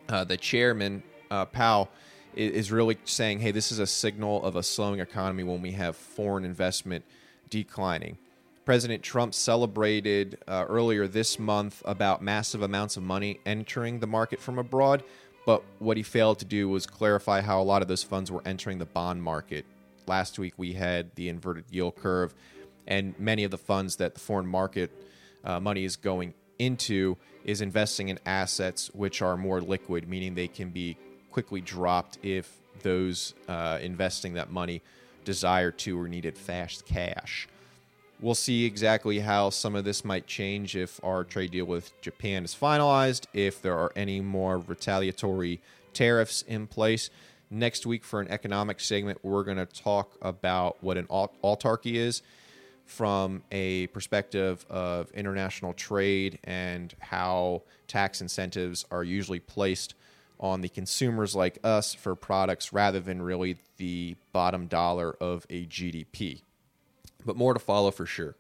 uh, 0.10 0.24
the 0.24 0.38
chairman, 0.38 1.04
uh, 1.32 1.46
Powell, 1.46 1.90
is 2.36 2.72
really 2.72 2.98
saying, 3.06 3.40
hey, 3.40 3.52
this 3.52 3.72
is 3.72 3.80
a 3.80 3.88
signal 3.88 4.44
of 4.44 4.56
a 4.56 4.64
slowing 4.64 5.00
economy 5.00 5.44
when 5.44 5.62
we 5.62 5.72
have 5.72 5.96
foreign 5.96 6.44
investment 6.44 7.06
declining. 7.50 8.18
President 8.66 9.04
Trump 9.04 9.34
celebrated 9.34 10.38
uh, 10.48 10.66
earlier 10.68 11.08
this 11.08 11.40
month 11.40 11.82
about 11.86 12.22
massive 12.22 12.62
amounts 12.62 12.98
of 12.98 13.04
money 13.04 13.40
entering 13.46 14.00
the 14.00 14.08
market 14.08 14.40
from 14.42 14.58
abroad, 14.60 15.04
but 15.46 15.64
what 15.80 15.98
he 15.98 16.04
failed 16.04 16.40
to 16.40 16.46
do 16.46 16.68
was 16.68 16.86
clarify 16.88 17.42
how 17.42 17.62
a 17.62 17.64
lot 17.64 17.82
of 17.82 17.88
those 17.88 18.04
funds 18.04 18.32
were 18.32 18.42
entering 18.46 18.80
the 18.80 18.86
bond 18.86 19.22
market. 19.22 19.66
Last 20.08 20.40
week 20.40 20.56
we 20.58 20.74
had 20.74 21.16
the 21.16 21.30
inverted 21.30 21.66
yield 21.70 21.96
curve, 21.96 22.34
and 22.88 23.18
many 23.20 23.44
of 23.44 23.52
the 23.52 23.58
funds 23.58 23.96
that 23.98 24.16
the 24.16 24.20
foreign 24.20 24.48
market 24.48 24.92
uh, 25.44 25.60
money 25.60 25.86
is 25.86 25.96
going 25.96 26.34
into 26.60 27.18
is 27.44 27.62
investing 27.62 28.10
in 28.10 28.20
assets 28.26 28.90
which 28.94 29.22
are 29.22 29.38
more 29.38 29.62
liquid, 29.62 30.08
meaning 30.10 30.36
they 30.36 30.48
can 30.48 30.70
be 30.70 30.98
quickly 31.32 31.62
dropped 31.62 32.18
if 32.24 32.58
those 32.82 33.34
uh, 33.48 33.78
investing 33.82 34.34
that 34.34 34.52
money 34.52 34.82
desire 35.24 35.72
to 35.72 36.00
or 36.00 36.08
needed 36.08 36.38
fast 36.38 36.86
cash. 36.86 37.48
We'll 38.22 38.36
see 38.36 38.66
exactly 38.66 39.20
how 39.20 39.50
some 39.50 39.76
of 39.76 39.84
this 39.84 40.06
might 40.06 40.26
change 40.26 40.76
if 40.76 41.04
our 41.04 41.24
trade 41.24 41.52
deal 41.52 41.66
with 41.66 42.00
Japan 42.02 42.46
is 42.46 42.56
finalized, 42.56 43.26
if 43.34 43.62
there 43.62 43.78
are 43.78 43.92
any 43.96 44.22
more 44.22 44.58
retaliatory 44.58 45.60
tariffs 45.94 46.42
in 46.44 46.68
place. 46.68 47.10
Next 47.52 47.86
week, 47.86 48.04
for 48.04 48.22
an 48.22 48.30
economic 48.30 48.80
segment, 48.80 49.20
we're 49.24 49.44
going 49.44 49.58
to 49.58 49.66
talk 49.66 50.18
about 50.22 50.82
what 50.82 50.98
an 50.98 51.08
autarky 51.08 51.96
is 51.96 52.22
from 52.86 53.44
a 53.52 53.88
perspective 53.88 54.66
of 54.70 55.10
international 55.12 55.74
trade 55.74 56.40
and 56.44 56.94
how 57.00 57.64
tax 57.88 58.22
incentives 58.22 58.86
are 58.92 59.04
usually 59.04 59.40
placed 59.40 59.96
on 60.40 60.62
the 60.62 60.70
consumers 60.70 61.36
like 61.36 61.58
us 61.64 61.94
for 61.94 62.16
products 62.16 62.74
rather 62.74 63.00
than 63.00 63.22
really 63.22 63.58
the 63.78 64.16
bottom 64.34 64.68
dollar 64.68 65.16
of 65.20 65.46
a 65.50 65.66
GDP. 65.66 66.42
But 67.26 67.36
more 67.36 67.54
to 67.54 67.60
follow 67.60 67.92
for 67.92 68.06
sure. 68.06 68.36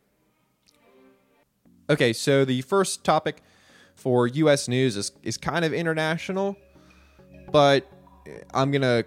Okay, 1.89 2.13
so 2.13 2.45
the 2.45 2.61
first 2.61 3.03
topic 3.03 3.41
for 3.95 4.27
US 4.27 4.67
news 4.67 4.97
is, 4.97 5.11
is 5.23 5.37
kind 5.37 5.63
of 5.63 5.73
international, 5.73 6.57
but 7.51 7.89
I'm 8.53 8.71
going 8.71 8.81
to 8.81 9.05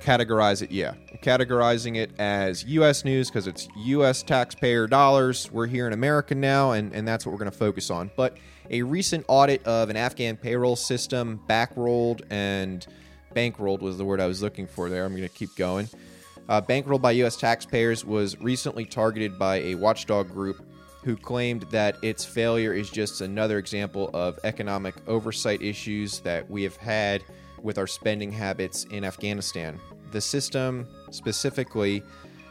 categorize 0.00 0.62
it, 0.62 0.70
yeah. 0.70 0.94
Categorizing 1.22 1.96
it 1.96 2.10
as 2.18 2.64
US 2.64 3.04
news 3.04 3.28
because 3.28 3.46
it's 3.46 3.68
US 3.76 4.22
taxpayer 4.22 4.86
dollars. 4.86 5.50
We're 5.50 5.66
here 5.66 5.86
in 5.86 5.92
America 5.92 6.34
now, 6.34 6.72
and, 6.72 6.92
and 6.92 7.06
that's 7.06 7.26
what 7.26 7.32
we're 7.32 7.38
going 7.38 7.50
to 7.50 7.56
focus 7.56 7.90
on. 7.90 8.10
But 8.16 8.36
a 8.70 8.82
recent 8.82 9.24
audit 9.28 9.64
of 9.64 9.90
an 9.90 9.96
Afghan 9.96 10.36
payroll 10.36 10.76
system, 10.76 11.40
backrolled 11.48 12.22
and 12.30 12.86
bankrolled 13.34 13.80
was 13.80 13.98
the 13.98 14.04
word 14.04 14.20
I 14.20 14.26
was 14.26 14.42
looking 14.42 14.66
for 14.66 14.88
there. 14.88 15.04
I'm 15.04 15.12
going 15.16 15.28
to 15.28 15.34
keep 15.34 15.54
going. 15.56 15.88
Uh, 16.48 16.60
bankrolled 16.60 17.02
by 17.02 17.12
U.S. 17.12 17.36
taxpayers 17.36 18.04
was 18.04 18.40
recently 18.40 18.84
targeted 18.84 19.38
by 19.38 19.56
a 19.56 19.74
watchdog 19.74 20.30
group 20.30 20.64
who 21.02 21.16
claimed 21.16 21.62
that 21.70 21.96
its 22.02 22.24
failure 22.24 22.72
is 22.72 22.90
just 22.90 23.20
another 23.20 23.58
example 23.58 24.10
of 24.12 24.38
economic 24.42 24.94
oversight 25.06 25.62
issues 25.62 26.20
that 26.20 26.48
we 26.50 26.62
have 26.62 26.76
had 26.76 27.22
with 27.62 27.78
our 27.78 27.86
spending 27.86 28.32
habits 28.32 28.84
in 28.84 29.04
Afghanistan. 29.04 29.78
The 30.12 30.20
system, 30.20 30.86
specifically 31.10 32.02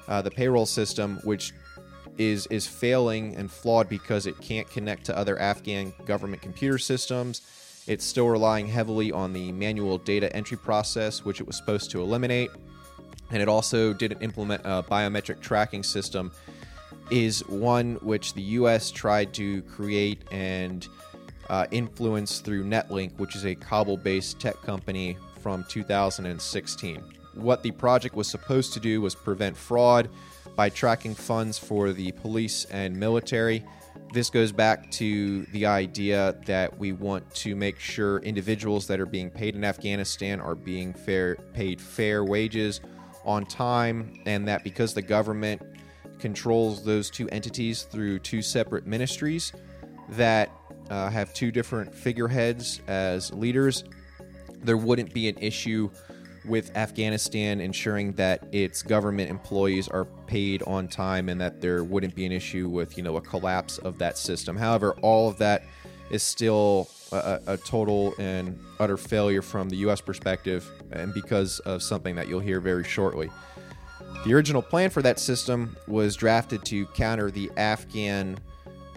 uh, 0.08 0.22
the 0.22 0.32
payroll 0.32 0.66
system, 0.66 1.20
which 1.24 1.54
is 2.18 2.48
is 2.48 2.66
failing 2.66 3.36
and 3.36 3.52
flawed 3.52 3.90
because 3.90 4.26
it 4.26 4.40
can't 4.40 4.70
connect 4.70 5.06
to 5.06 5.18
other 5.18 5.38
Afghan 5.40 5.94
government 6.06 6.42
computer 6.42 6.78
systems. 6.78 7.42
It's 7.88 8.06
still 8.06 8.28
relying 8.28 8.68
heavily 8.68 9.12
on 9.12 9.34
the 9.34 9.52
manual 9.52 9.98
data 9.98 10.34
entry 10.36 10.58
process, 10.58 11.24
which 11.24 11.40
it 11.40 11.48
was 11.48 11.56
supposed 11.56 11.92
to 11.92 12.02
eliminate. 12.02 12.50
And 13.32 13.42
it 13.42 13.48
also 13.48 13.94
didn't 13.94 14.22
implement 14.22 14.62
a 14.66 14.84
biometric 14.84 15.40
tracking 15.40 15.84
system, 15.84 16.32
is 17.12 17.46
one 17.48 17.96
which 17.96 18.34
the 18.34 18.42
US 18.42 18.92
tried 18.92 19.34
to 19.36 19.62
create 19.64 20.24
and 20.32 20.88
uh, 21.50 21.68
influence 21.72 22.40
through 22.40 22.64
Netlink, 22.64 23.18
which 23.18 23.36
is 23.36 23.46
a 23.46 23.56
Kabul 23.56 23.98
based 23.98 24.40
tech 24.40 24.62
company 24.62 25.18
from 25.42 25.64
2016. 25.70 27.04
What 27.36 27.64
the 27.64 27.72
project 27.72 28.16
was 28.16 28.28
supposed 28.28 28.74
to 28.74 28.80
do 28.80 29.02
was 29.02 29.14
prevent 29.14 29.56
fraud 29.56 30.10
by 30.56 30.70
tracking 30.70 31.14
funds 31.14 31.58
for 31.58 31.92
the 31.92 32.12
police 32.14 32.66
and 32.66 32.96
military. 32.96 33.64
This 34.14 34.30
goes 34.30 34.52
back 34.52 34.90
to 34.92 35.44
the 35.52 35.66
idea 35.66 36.36
that 36.46 36.78
we 36.78 36.94
want 36.94 37.30
to 37.36 37.56
make 37.56 37.80
sure 37.80 38.20
individuals 38.20 38.88
that 38.88 39.00
are 39.00 39.06
being 39.06 39.30
paid 39.30 39.56
in 39.56 39.64
Afghanistan 39.64 40.40
are 40.40 40.56
being 40.56 40.94
fair, 40.94 41.36
paid 41.54 41.82
fair 41.82 42.24
wages 42.24 42.82
on 43.26 43.46
time, 43.46 44.14
and 44.26 44.48
that 44.48 44.64
because 44.64 44.94
the 44.94 45.02
government 45.02 45.62
controls 46.20 46.84
those 46.84 47.10
two 47.10 47.28
entities 47.30 47.84
through 47.84 48.20
two 48.20 48.42
separate 48.42 48.88
ministries 48.88 49.52
that 50.10 50.50
uh, 50.90 51.10
have 51.10 51.34
two 51.34 51.52
different 51.52 51.94
figureheads 51.94 52.82
as 52.88 53.34
leaders, 53.34 53.84
there 54.64 54.78
wouldn't 54.78 55.14
be 55.14 55.28
an 55.30 55.38
issue 55.38 55.90
with 56.48 56.76
Afghanistan 56.78 57.60
ensuring 57.60 58.14
that 58.14 58.44
its 58.52 58.84
government 58.84 59.30
employees 59.30 59.88
are 59.88 60.06
paid 60.28 60.62
on 60.64 60.88
time 60.88 61.30
and 61.30 61.42
that 61.42 61.60
there 61.60 61.84
wouldn't 61.84 62.14
be 62.14 62.26
an 62.26 62.32
issue 62.32 62.70
with 62.70 62.98
you 62.98 63.04
know 63.04 63.18
a 63.18 63.22
collapse 63.22 63.78
of 63.80 63.98
that 63.98 64.18
system. 64.18 64.56
However, 64.56 64.96
all 65.02 65.28
of 65.28 65.38
that 65.40 65.64
is 66.10 66.22
still 66.22 66.88
a, 67.12 67.40
a 67.48 67.58
total 67.58 68.14
and 68.20 68.60
utter 68.80 68.98
failure 68.98 69.42
from 69.42 69.70
the 69.70 69.78
U.S. 69.78 70.02
perspective, 70.02 70.70
and 70.92 71.14
because 71.14 71.60
of 71.62 71.82
something 71.82 72.16
that 72.16 72.28
you'll 72.28 72.40
hear 72.40 72.60
very 72.60 72.84
shortly. 72.84 73.30
The 74.26 74.34
original 74.34 74.62
plan 74.62 74.90
for 74.90 75.02
that 75.02 75.20
system 75.20 75.76
was 75.88 76.16
drafted 76.16 76.66
to 76.66 76.86
counter 76.88 77.30
the 77.30 77.52
Afghan 77.58 78.38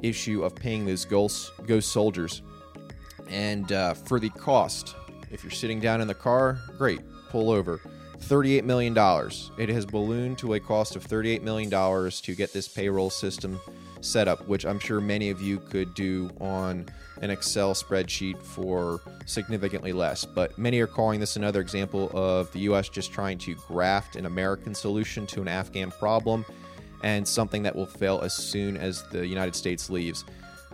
issue 0.03 0.45
of 0.45 0.55
paying 0.55 0.85
those 0.87 1.05
ghost, 1.05 1.53
ghost 1.67 1.91
soldiers. 1.93 2.43
And 3.29 3.73
uh, 3.73 3.95
for 3.95 4.19
the 4.19 4.31
cost, 4.31 4.97
if 5.31 5.43
you're 5.43 5.51
sitting 5.51 5.81
down 5.81 6.01
in 6.01 6.09
the 6.09 6.15
car, 6.15 6.59
great 6.77 7.01
pull 7.29 7.51
over. 7.51 7.81
$38 8.21 8.65
million. 8.65 8.97
It 9.59 9.69
has 9.69 9.87
ballooned 9.87 10.39
to 10.39 10.55
a 10.55 10.61
cost 10.61 10.97
of 10.97 11.07
$38 11.07 11.43
million 11.43 11.71
to 11.71 12.35
get 12.35 12.53
this 12.53 12.67
payroll 12.67 13.11
system 13.11 13.61
set 14.01 14.29
up, 14.29 14.47
which 14.49 14.65
I'm 14.65 14.79
sure 14.79 15.01
many 15.01 15.31
of 15.31 15.41
you 15.41 15.59
could 15.59 15.95
do 15.95 16.31
on 16.41 16.87
an 17.21 17.31
Excel 17.31 17.75
spreadsheet 17.75 18.41
for 18.43 19.01
significantly 19.27 19.93
less. 19.93 20.25
But 20.25 20.57
many 20.59 20.81
are 20.81 20.87
calling 20.87 21.21
this 21.21 21.37
another 21.37 21.61
example 21.61 22.11
of 22.15 22.51
the 22.53 22.61
U.S. 22.61 22.89
just 22.89 23.13
trying 23.13 23.39
to 23.39 23.55
graft 23.55 24.17
an 24.17 24.27
American 24.27 24.75
solution 24.75 25.27
to 25.29 25.41
an 25.41 25.49
Afghan 25.49 25.91
problem 25.91 26.45
and 27.03 27.27
something 27.27 27.63
that 27.63 27.75
will 27.75 27.87
fail 27.87 28.21
as 28.23 28.35
soon 28.35 28.77
as 28.77 29.03
the 29.05 29.27
United 29.27 29.55
States 29.55 29.91
leaves. 29.91 30.25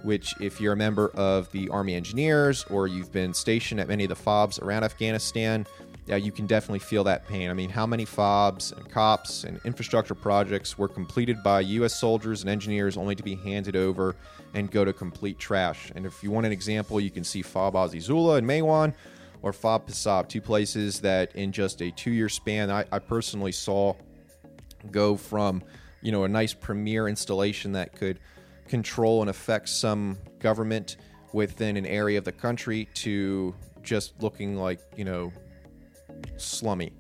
Which, 0.03 0.35
if 0.39 0.61
you're 0.61 0.75
a 0.75 0.77
member 0.77 1.09
of 1.15 1.51
the 1.53 1.69
Army 1.71 1.95
Engineers 1.95 2.67
or 2.69 2.87
you've 2.87 3.11
been 3.11 3.33
stationed 3.33 3.81
at 3.81 3.89
many 3.89 4.05
of 4.05 4.11
the 4.11 4.17
FOBs 4.17 4.61
around 4.61 4.85
Afghanistan, 4.85 5.67
yeah, 6.07 6.17
you 6.17 6.31
can 6.31 6.47
definitely 6.47 6.81
feel 6.81 7.05
that 7.05 7.27
pain. 7.27 7.49
I 7.49 7.55
mean, 7.55 7.71
how 7.71 7.87
many 7.87 8.05
FOBs 8.05 8.77
and 8.77 8.91
COPs 8.91 9.45
and 9.45 9.59
infrastructure 9.65 10.15
projects 10.15 10.77
were 10.77 10.89
completed 10.89 11.43
by 11.43 11.61
U.S. 11.61 11.95
soldiers 11.95 12.43
and 12.43 12.51
engineers 12.51 12.99
only 12.99 13.15
to 13.15 13.23
be 13.23 13.35
handed 13.35 13.75
over 13.75 14.15
and 14.53 14.71
go 14.71 14.85
to 14.85 14.93
complete 14.93 15.39
trash? 15.39 15.91
And 15.95 16.05
if 16.05 16.23
you 16.23 16.31
want 16.31 16.45
an 16.45 16.53
example, 16.53 17.01
you 17.01 17.11
can 17.11 17.25
see 17.25 17.41
FOB 17.41 17.75
Azizullah 17.75 18.39
and 18.39 18.47
Maiwand 18.47 18.93
or 19.41 19.53
FOB 19.53 19.87
Pasab, 19.87 20.29
two 20.29 20.43
places 20.43 21.01
that 21.01 21.35
in 21.37 21.53
just 21.53 21.81
a 21.81 21.91
two 21.91 22.11
year 22.11 22.29
span, 22.29 22.71
I, 22.71 22.85
I 22.93 22.99
personally 22.99 23.53
saw 23.53 23.95
go 24.91 25.17
from, 25.17 25.63
you 26.05 26.13
know, 26.13 26.23
a 26.25 26.29
nice 26.29 26.55
premier 26.55 27.09
installation 27.09 27.73
that 27.73 27.97
could 27.97 28.21
control 28.69 29.23
and 29.23 29.31
affect 29.31 29.69
some 29.71 30.19
government 30.39 30.99
within 31.33 31.77
an 31.77 31.87
area 31.87 32.19
of 32.19 32.25
the 32.25 32.33
country 32.33 32.87
to 32.95 33.55
just 33.83 34.13
looking 34.23 34.57
like, 34.57 34.81
you 34.97 35.05
know, 35.05 35.33
slummy. 36.37 36.93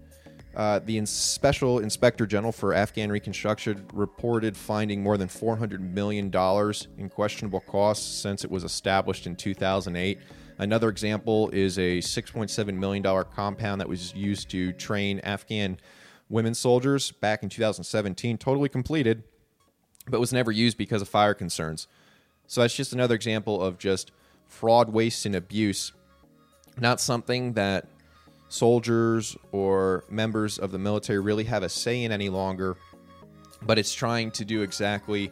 Uh, 0.56 0.78
the 0.84 1.04
Special 1.04 1.80
Inspector 1.80 2.24
General 2.26 2.52
for 2.52 2.72
Afghan 2.72 3.10
Reconstruction 3.12 3.86
reported 3.92 4.56
finding 4.56 5.02
more 5.02 5.18
than 5.18 5.28
$400 5.28 5.80
million 5.80 6.32
in 6.96 7.10
questionable 7.10 7.60
costs 7.60 8.06
since 8.06 8.42
it 8.42 8.50
was 8.50 8.64
established 8.64 9.26
in 9.26 9.36
2008. 9.36 10.18
Another 10.58 10.88
example 10.88 11.50
is 11.50 11.78
a 11.78 11.98
$6.7 11.98 12.74
million 12.74 13.24
compound 13.34 13.80
that 13.80 13.88
was 13.88 14.14
used 14.14 14.48
to 14.50 14.72
train 14.72 15.18
Afghan 15.20 15.76
women 16.28 16.54
soldiers 16.54 17.12
back 17.12 17.42
in 17.42 17.48
2017, 17.48 18.38
totally 18.38 18.68
completed, 18.68 19.22
but 20.08 20.20
was 20.20 20.32
never 20.32 20.50
used 20.52 20.76
because 20.76 21.02
of 21.02 21.08
fire 21.08 21.34
concerns. 21.34 21.86
So 22.46 22.60
that's 22.60 22.74
just 22.74 22.92
another 22.92 23.14
example 23.14 23.62
of 23.62 23.78
just 23.78 24.12
fraud, 24.46 24.90
waste, 24.92 25.26
and 25.26 25.34
abuse. 25.34 25.92
Not 26.78 27.00
something 27.00 27.54
that 27.54 27.86
soldiers 28.48 29.36
or 29.52 30.04
members 30.08 30.58
of 30.58 30.70
the 30.70 30.78
military 30.78 31.20
really 31.20 31.44
have 31.44 31.62
a 31.62 31.68
say 31.68 32.04
in 32.04 32.12
any 32.12 32.28
longer, 32.28 32.76
but 33.62 33.78
it's 33.78 33.94
trying 33.94 34.30
to 34.32 34.44
do 34.44 34.62
exactly 34.62 35.30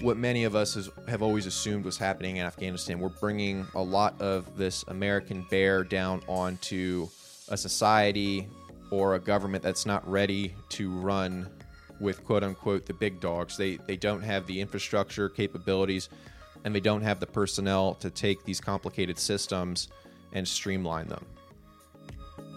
what 0.00 0.16
many 0.16 0.44
of 0.44 0.54
us 0.54 0.74
has, 0.74 0.90
have 1.08 1.22
always 1.22 1.46
assumed 1.46 1.84
was 1.84 1.96
happening 1.96 2.36
in 2.36 2.44
Afghanistan. 2.44 2.98
We're 2.98 3.08
bringing 3.08 3.66
a 3.74 3.82
lot 3.82 4.20
of 4.20 4.56
this 4.56 4.84
American 4.88 5.46
bear 5.50 5.84
down 5.84 6.22
onto 6.28 7.08
a 7.48 7.56
society 7.56 8.48
or 8.90 9.14
a 9.14 9.18
government 9.18 9.62
that's 9.62 9.86
not 9.86 10.08
ready 10.08 10.54
to 10.70 10.90
run 10.90 11.48
with 12.00 12.24
quote 12.24 12.42
unquote 12.42 12.86
the 12.86 12.94
big 12.94 13.20
dogs. 13.20 13.56
They 13.56 13.76
they 13.86 13.96
don't 13.96 14.22
have 14.22 14.46
the 14.46 14.60
infrastructure 14.60 15.28
capabilities 15.28 16.08
and 16.64 16.74
they 16.74 16.80
don't 16.80 17.02
have 17.02 17.20
the 17.20 17.26
personnel 17.26 17.94
to 17.94 18.10
take 18.10 18.44
these 18.44 18.60
complicated 18.60 19.18
systems 19.18 19.88
and 20.32 20.46
streamline 20.46 21.06
them. 21.08 21.24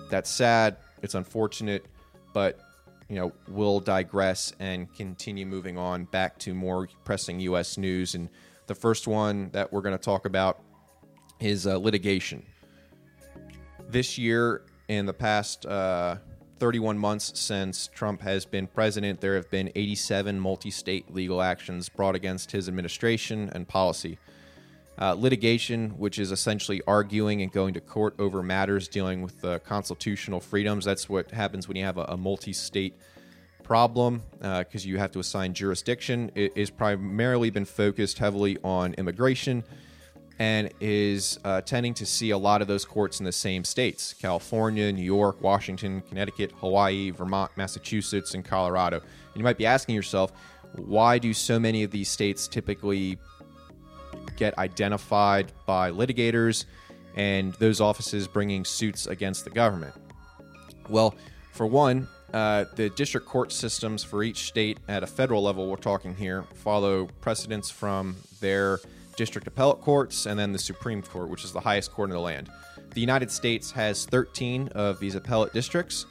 That's 0.09 0.29
sad, 0.29 0.77
it's 1.01 1.15
unfortunate, 1.15 1.86
but 2.33 2.59
you 3.07 3.15
know, 3.15 3.31
we'll 3.48 3.79
digress 3.79 4.53
and 4.59 4.93
continue 4.95 5.45
moving 5.45 5.77
on 5.77 6.05
back 6.05 6.38
to 6.39 6.53
more 6.53 6.88
pressing 7.03 7.39
US 7.39 7.77
news 7.77 8.15
and 8.15 8.29
the 8.67 8.75
first 8.75 9.07
one 9.07 9.50
that 9.51 9.74
we're 9.74 9.81
going 9.81 9.98
to 9.98 10.03
talk 10.03 10.25
about 10.25 10.62
is 11.39 11.65
uh, 11.65 11.77
litigation. 11.77 12.45
This 13.89 14.17
year, 14.17 14.62
in 14.89 15.05
the 15.05 15.13
past 15.13 15.65
uh, 15.65 16.17
31 16.58 16.98
months 16.98 17.39
since 17.39 17.88
Trump 17.93 18.22
has 18.22 18.43
been 18.43 18.67
president, 18.67 19.22
there 19.22 19.36
have 19.36 19.50
been 19.50 19.72
87 19.75 20.38
multi 20.38 20.72
state 20.72 21.13
legal 21.13 21.41
actions 21.41 21.88
brought 21.88 22.15
against 22.15 22.51
his 22.51 22.67
administration 22.67 23.50
and 23.53 23.67
policy. 23.67 24.17
Uh, 25.01 25.13
litigation, 25.13 25.91
which 25.91 26.19
is 26.19 26.29
essentially 26.29 26.81
arguing 26.86 27.41
and 27.41 27.53
going 27.53 27.74
to 27.74 27.79
court 27.79 28.13
over 28.19 28.43
matters 28.43 28.89
dealing 28.89 29.22
with 29.22 29.46
constitutional 29.63 30.41
freedoms. 30.41 30.84
That's 30.84 31.08
what 31.08 31.31
happens 31.31 31.69
when 31.69 31.77
you 31.77 31.86
have 31.86 31.98
a, 31.98 32.03
a 32.10 32.17
multi 32.17 32.51
state 32.51 32.98
problem 33.63 34.24
because 34.41 34.86
uh, 34.86 34.89
you 34.89 34.98
have 34.98 35.12
to 35.12 35.19
assign 35.19 35.53
jurisdiction. 35.53 36.31
It 36.36 36.51
is 36.58 36.69
primarily 36.69 37.50
been 37.50 37.63
focused 37.63 38.17
heavily 38.17 38.58
on 38.62 38.93
immigration 38.96 39.63
and 40.39 40.72
is 40.79 41.38
uh, 41.43 41.60
tending 41.62 41.93
to 41.93 42.05
see 42.05 42.31
a 42.31 42.38
lot 42.38 42.62
of 42.62 42.67
those 42.67 42.86
courts 42.86 43.19
in 43.19 43.25
the 43.25 43.31
same 43.31 43.63
states 43.63 44.13
California, 44.13 44.91
New 44.91 45.03
York, 45.03 45.41
Washington, 45.41 46.01
Connecticut, 46.08 46.53
Hawaii, 46.60 47.12
Vermont, 47.12 47.51
Massachusetts, 47.58 48.34
and 48.34 48.43
Colorado. 48.43 48.98
And 48.98 49.36
you 49.36 49.43
might 49.43 49.58
be 49.58 49.65
asking 49.65 49.96
yourself, 49.96 50.31
why 50.75 51.19
do 51.19 51.34
so 51.34 51.60
many 51.60 51.84
of 51.84 51.91
these 51.91 52.10
states 52.10 52.48
typically 52.48 53.17
get 54.38 54.58
identified 54.58 55.51
by 55.65 55.91
litigators 55.91 56.65
and 57.15 57.53
those 57.55 57.81
offices 57.81 58.27
bringing 58.27 58.63
suits 58.63 59.08
against 59.08 59.43
the 59.43 59.50
government? 59.50 59.93
Well, 60.88 61.15
for 61.51 61.65
one, 61.65 62.08
uh, 62.34 62.65
the 62.75 62.89
district 62.91 63.27
court 63.27 63.51
systems 63.51 64.03
for 64.03 64.24
each 64.24 64.48
state 64.48 64.77
at 64.88 65.03
a 65.03 65.08
federal 65.08 65.43
level, 65.43 65.67
we're 65.67 65.75
talking 65.75 66.15
here, 66.15 66.46
follow 66.53 67.08
precedents 67.19 67.69
from 67.69 68.15
their 68.39 68.79
district 69.19 69.45
appellate 69.45 69.81
courts 69.81 70.27
and 70.27 70.39
then 70.39 70.53
the 70.53 70.57
Supreme 70.57 71.01
Court, 71.01 71.29
which 71.29 71.43
is 71.43 71.51
the 71.51 71.59
highest 71.59 71.91
court 71.91 72.09
in 72.09 72.13
the 72.13 72.21
land. 72.21 72.49
The 72.93 73.01
United 73.01 73.29
States 73.29 73.69
has 73.71 74.05
13 74.05 74.69
of 74.69 74.97
these 75.01 75.15
appellate 75.15 75.51
districts, 75.51 76.05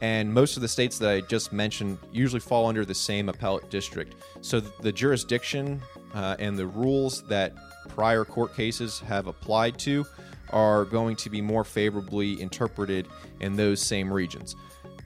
and 0.00 0.32
most 0.32 0.54
of 0.56 0.62
the 0.62 0.68
states 0.68 0.96
that 1.00 1.10
I 1.10 1.20
just 1.22 1.52
mentioned 1.52 1.98
usually 2.12 2.38
fall 2.38 2.68
under 2.68 2.84
the 2.84 2.94
same 2.94 3.28
appellate 3.28 3.68
district. 3.68 4.14
So 4.42 4.60
the 4.60 4.92
jurisdiction 4.92 5.82
uh, 6.14 6.36
and 6.38 6.56
the 6.56 6.68
rules 6.68 7.22
that 7.22 7.52
prior 7.88 8.24
court 8.24 8.54
cases 8.54 9.00
have 9.00 9.26
applied 9.26 9.76
to 9.80 10.06
are 10.50 10.84
going 10.84 11.16
to 11.16 11.30
be 11.30 11.40
more 11.40 11.64
favorably 11.64 12.40
interpreted 12.40 13.08
in 13.40 13.56
those 13.56 13.82
same 13.82 14.12
regions. 14.12 14.54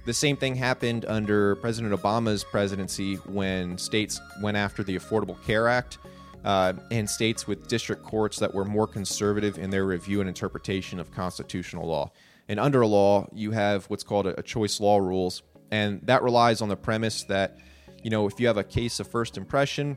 The 0.04 0.12
same 0.12 0.36
thing 0.36 0.56
happened 0.56 1.06
under 1.06 1.56
President 1.56 1.94
Obama's 1.94 2.44
presidency 2.44 3.14
when 3.14 3.78
states 3.78 4.20
went 4.42 4.58
after 4.58 4.84
the 4.84 4.96
Affordable 4.96 5.42
Care 5.46 5.68
Act. 5.68 5.98
Uh, 6.46 6.74
and 6.92 7.10
states 7.10 7.48
with 7.48 7.66
district 7.66 8.04
courts 8.04 8.38
that 8.38 8.54
were 8.54 8.64
more 8.64 8.86
conservative 8.86 9.58
in 9.58 9.68
their 9.68 9.84
review 9.84 10.20
and 10.20 10.28
interpretation 10.28 11.00
of 11.00 11.10
constitutional 11.10 11.88
law. 11.88 12.08
And 12.48 12.60
under 12.60 12.82
a 12.82 12.86
law, 12.86 13.26
you 13.32 13.50
have 13.50 13.84
what's 13.86 14.04
called 14.04 14.28
a, 14.28 14.38
a 14.38 14.44
choice 14.44 14.78
law 14.78 14.98
rules, 14.98 15.42
and 15.72 16.00
that 16.06 16.22
relies 16.22 16.60
on 16.62 16.68
the 16.68 16.76
premise 16.76 17.24
that, 17.24 17.58
you 18.00 18.10
know, 18.10 18.28
if 18.28 18.38
you 18.38 18.46
have 18.46 18.58
a 18.58 18.62
case 18.62 19.00
of 19.00 19.08
first 19.08 19.36
impression, 19.36 19.96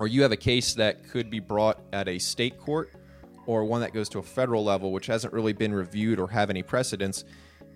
or 0.00 0.08
you 0.08 0.22
have 0.22 0.32
a 0.32 0.36
case 0.36 0.74
that 0.74 1.08
could 1.08 1.30
be 1.30 1.38
brought 1.38 1.78
at 1.92 2.08
a 2.08 2.18
state 2.18 2.58
court, 2.58 2.90
or 3.46 3.64
one 3.64 3.80
that 3.80 3.94
goes 3.94 4.08
to 4.08 4.18
a 4.18 4.22
federal 4.24 4.64
level, 4.64 4.90
which 4.90 5.06
hasn't 5.06 5.32
really 5.32 5.52
been 5.52 5.72
reviewed 5.72 6.18
or 6.18 6.26
have 6.26 6.50
any 6.50 6.64
precedents, 6.64 7.24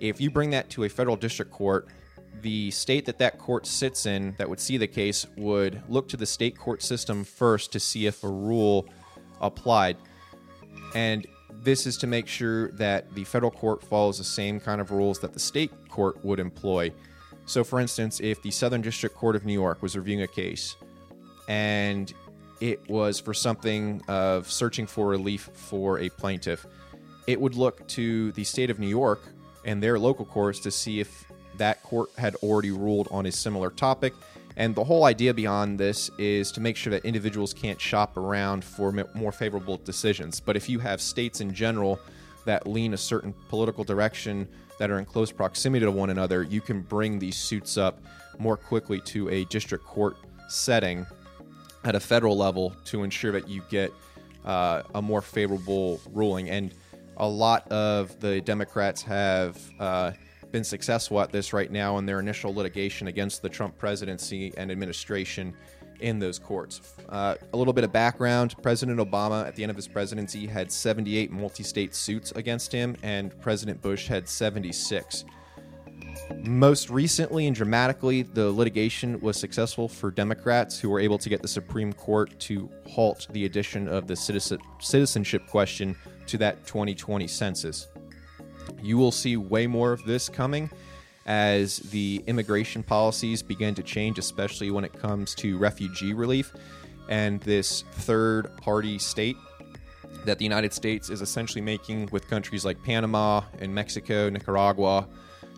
if 0.00 0.20
you 0.20 0.30
bring 0.32 0.50
that 0.50 0.68
to 0.70 0.82
a 0.82 0.88
federal 0.88 1.14
district 1.14 1.52
court, 1.52 1.86
the 2.42 2.70
state 2.70 3.06
that 3.06 3.18
that 3.18 3.38
court 3.38 3.66
sits 3.66 4.06
in 4.06 4.34
that 4.38 4.48
would 4.48 4.60
see 4.60 4.76
the 4.76 4.86
case 4.86 5.26
would 5.36 5.82
look 5.88 6.08
to 6.08 6.16
the 6.16 6.26
state 6.26 6.58
court 6.58 6.82
system 6.82 7.24
first 7.24 7.72
to 7.72 7.80
see 7.80 8.06
if 8.06 8.22
a 8.24 8.28
rule 8.28 8.86
applied. 9.40 9.96
And 10.94 11.26
this 11.50 11.86
is 11.86 11.96
to 11.98 12.06
make 12.06 12.26
sure 12.26 12.70
that 12.72 13.14
the 13.14 13.24
federal 13.24 13.50
court 13.50 13.82
follows 13.82 14.18
the 14.18 14.24
same 14.24 14.60
kind 14.60 14.80
of 14.80 14.90
rules 14.90 15.18
that 15.20 15.32
the 15.32 15.40
state 15.40 15.72
court 15.88 16.22
would 16.24 16.38
employ. 16.38 16.92
So, 17.46 17.64
for 17.64 17.80
instance, 17.80 18.20
if 18.20 18.42
the 18.42 18.50
Southern 18.50 18.82
District 18.82 19.14
Court 19.14 19.36
of 19.36 19.44
New 19.44 19.52
York 19.52 19.82
was 19.82 19.96
reviewing 19.96 20.22
a 20.22 20.26
case 20.26 20.76
and 21.48 22.12
it 22.60 22.88
was 22.88 23.20
for 23.20 23.34
something 23.34 24.02
of 24.08 24.50
searching 24.50 24.86
for 24.86 25.08
relief 25.08 25.50
for 25.52 25.98
a 25.98 26.08
plaintiff, 26.08 26.66
it 27.26 27.40
would 27.40 27.54
look 27.54 27.86
to 27.88 28.32
the 28.32 28.44
state 28.44 28.70
of 28.70 28.78
New 28.78 28.88
York 28.88 29.22
and 29.64 29.82
their 29.82 29.98
local 29.98 30.24
courts 30.24 30.58
to 30.60 30.70
see 30.70 31.00
if 31.00 31.26
that 31.58 31.82
court 31.82 32.10
had 32.18 32.34
already 32.36 32.70
ruled 32.70 33.08
on 33.10 33.26
a 33.26 33.32
similar 33.32 33.70
topic. 33.70 34.14
And 34.56 34.74
the 34.74 34.84
whole 34.84 35.04
idea 35.04 35.34
beyond 35.34 35.80
this 35.80 36.10
is 36.16 36.52
to 36.52 36.60
make 36.60 36.76
sure 36.76 36.92
that 36.92 37.04
individuals 37.04 37.52
can't 37.52 37.80
shop 37.80 38.16
around 38.16 38.64
for 38.64 38.92
more 39.14 39.32
favorable 39.32 39.78
decisions. 39.78 40.38
But 40.38 40.56
if 40.56 40.68
you 40.68 40.78
have 40.78 41.00
states 41.00 41.40
in 41.40 41.52
general 41.52 41.98
that 42.44 42.66
lean 42.66 42.94
a 42.94 42.96
certain 42.96 43.34
political 43.48 43.82
direction 43.82 44.48
that 44.78 44.90
are 44.90 44.98
in 44.98 45.04
close 45.04 45.32
proximity 45.32 45.84
to 45.84 45.90
one 45.90 46.10
another, 46.10 46.42
you 46.42 46.60
can 46.60 46.82
bring 46.82 47.18
these 47.18 47.36
suits 47.36 47.76
up 47.76 48.00
more 48.38 48.56
quickly 48.56 49.00
to 49.00 49.28
a 49.30 49.44
district 49.46 49.84
court 49.84 50.16
setting 50.48 51.06
at 51.84 51.94
a 51.94 52.00
federal 52.00 52.36
level 52.36 52.74
to 52.84 53.02
ensure 53.02 53.32
that 53.32 53.48
you 53.48 53.62
get 53.70 53.92
uh, 54.44 54.82
a 54.94 55.02
more 55.02 55.20
favorable 55.20 56.00
ruling. 56.12 56.50
And 56.50 56.72
a 57.16 57.26
lot 57.26 57.70
of 57.72 58.18
the 58.20 58.40
Democrats 58.40 59.02
have 59.02 59.58
uh, 59.78 60.12
been 60.54 60.62
successful 60.62 61.20
at 61.20 61.32
this 61.32 61.52
right 61.52 61.72
now 61.72 61.98
in 61.98 62.06
their 62.06 62.20
initial 62.20 62.54
litigation 62.54 63.08
against 63.08 63.42
the 63.42 63.48
Trump 63.48 63.76
presidency 63.76 64.54
and 64.56 64.70
administration 64.70 65.52
in 65.98 66.20
those 66.20 66.38
courts. 66.38 66.94
Uh, 67.08 67.34
a 67.52 67.56
little 67.56 67.72
bit 67.72 67.82
of 67.82 67.90
background 67.90 68.54
President 68.62 69.00
Obama, 69.00 69.44
at 69.44 69.56
the 69.56 69.64
end 69.64 69.70
of 69.70 69.74
his 69.74 69.88
presidency, 69.88 70.46
had 70.46 70.70
78 70.70 71.32
multi 71.32 71.64
state 71.64 71.92
suits 71.92 72.30
against 72.36 72.70
him, 72.70 72.96
and 73.02 73.36
President 73.40 73.82
Bush 73.82 74.06
had 74.06 74.28
76. 74.28 75.24
Most 76.44 76.88
recently 76.88 77.48
and 77.48 77.56
dramatically, 77.56 78.22
the 78.22 78.48
litigation 78.48 79.20
was 79.20 79.36
successful 79.36 79.88
for 79.88 80.12
Democrats 80.12 80.78
who 80.78 80.88
were 80.88 81.00
able 81.00 81.18
to 81.18 81.28
get 81.28 81.42
the 81.42 81.48
Supreme 81.48 81.92
Court 81.92 82.38
to 82.38 82.70
halt 82.88 83.26
the 83.32 83.44
addition 83.44 83.88
of 83.88 84.06
the 84.06 84.14
citizenship 84.14 85.48
question 85.48 85.96
to 86.28 86.38
that 86.38 86.64
2020 86.64 87.26
census. 87.26 87.88
You 88.82 88.98
will 88.98 89.12
see 89.12 89.36
way 89.36 89.66
more 89.66 89.92
of 89.92 90.04
this 90.04 90.28
coming 90.28 90.70
as 91.26 91.78
the 91.78 92.22
immigration 92.26 92.82
policies 92.82 93.42
begin 93.42 93.74
to 93.74 93.82
change, 93.82 94.18
especially 94.18 94.70
when 94.70 94.84
it 94.84 94.92
comes 94.92 95.34
to 95.36 95.56
refugee 95.56 96.12
relief 96.12 96.52
and 97.08 97.40
this 97.40 97.82
third 97.92 98.54
party 98.58 98.98
state 98.98 99.36
that 100.24 100.38
the 100.38 100.44
United 100.44 100.72
States 100.72 101.10
is 101.10 101.20
essentially 101.20 101.60
making 101.60 102.08
with 102.12 102.28
countries 102.28 102.64
like 102.64 102.82
Panama 102.82 103.42
and 103.60 103.74
Mexico, 103.74 104.30
Nicaragua, 104.30 105.06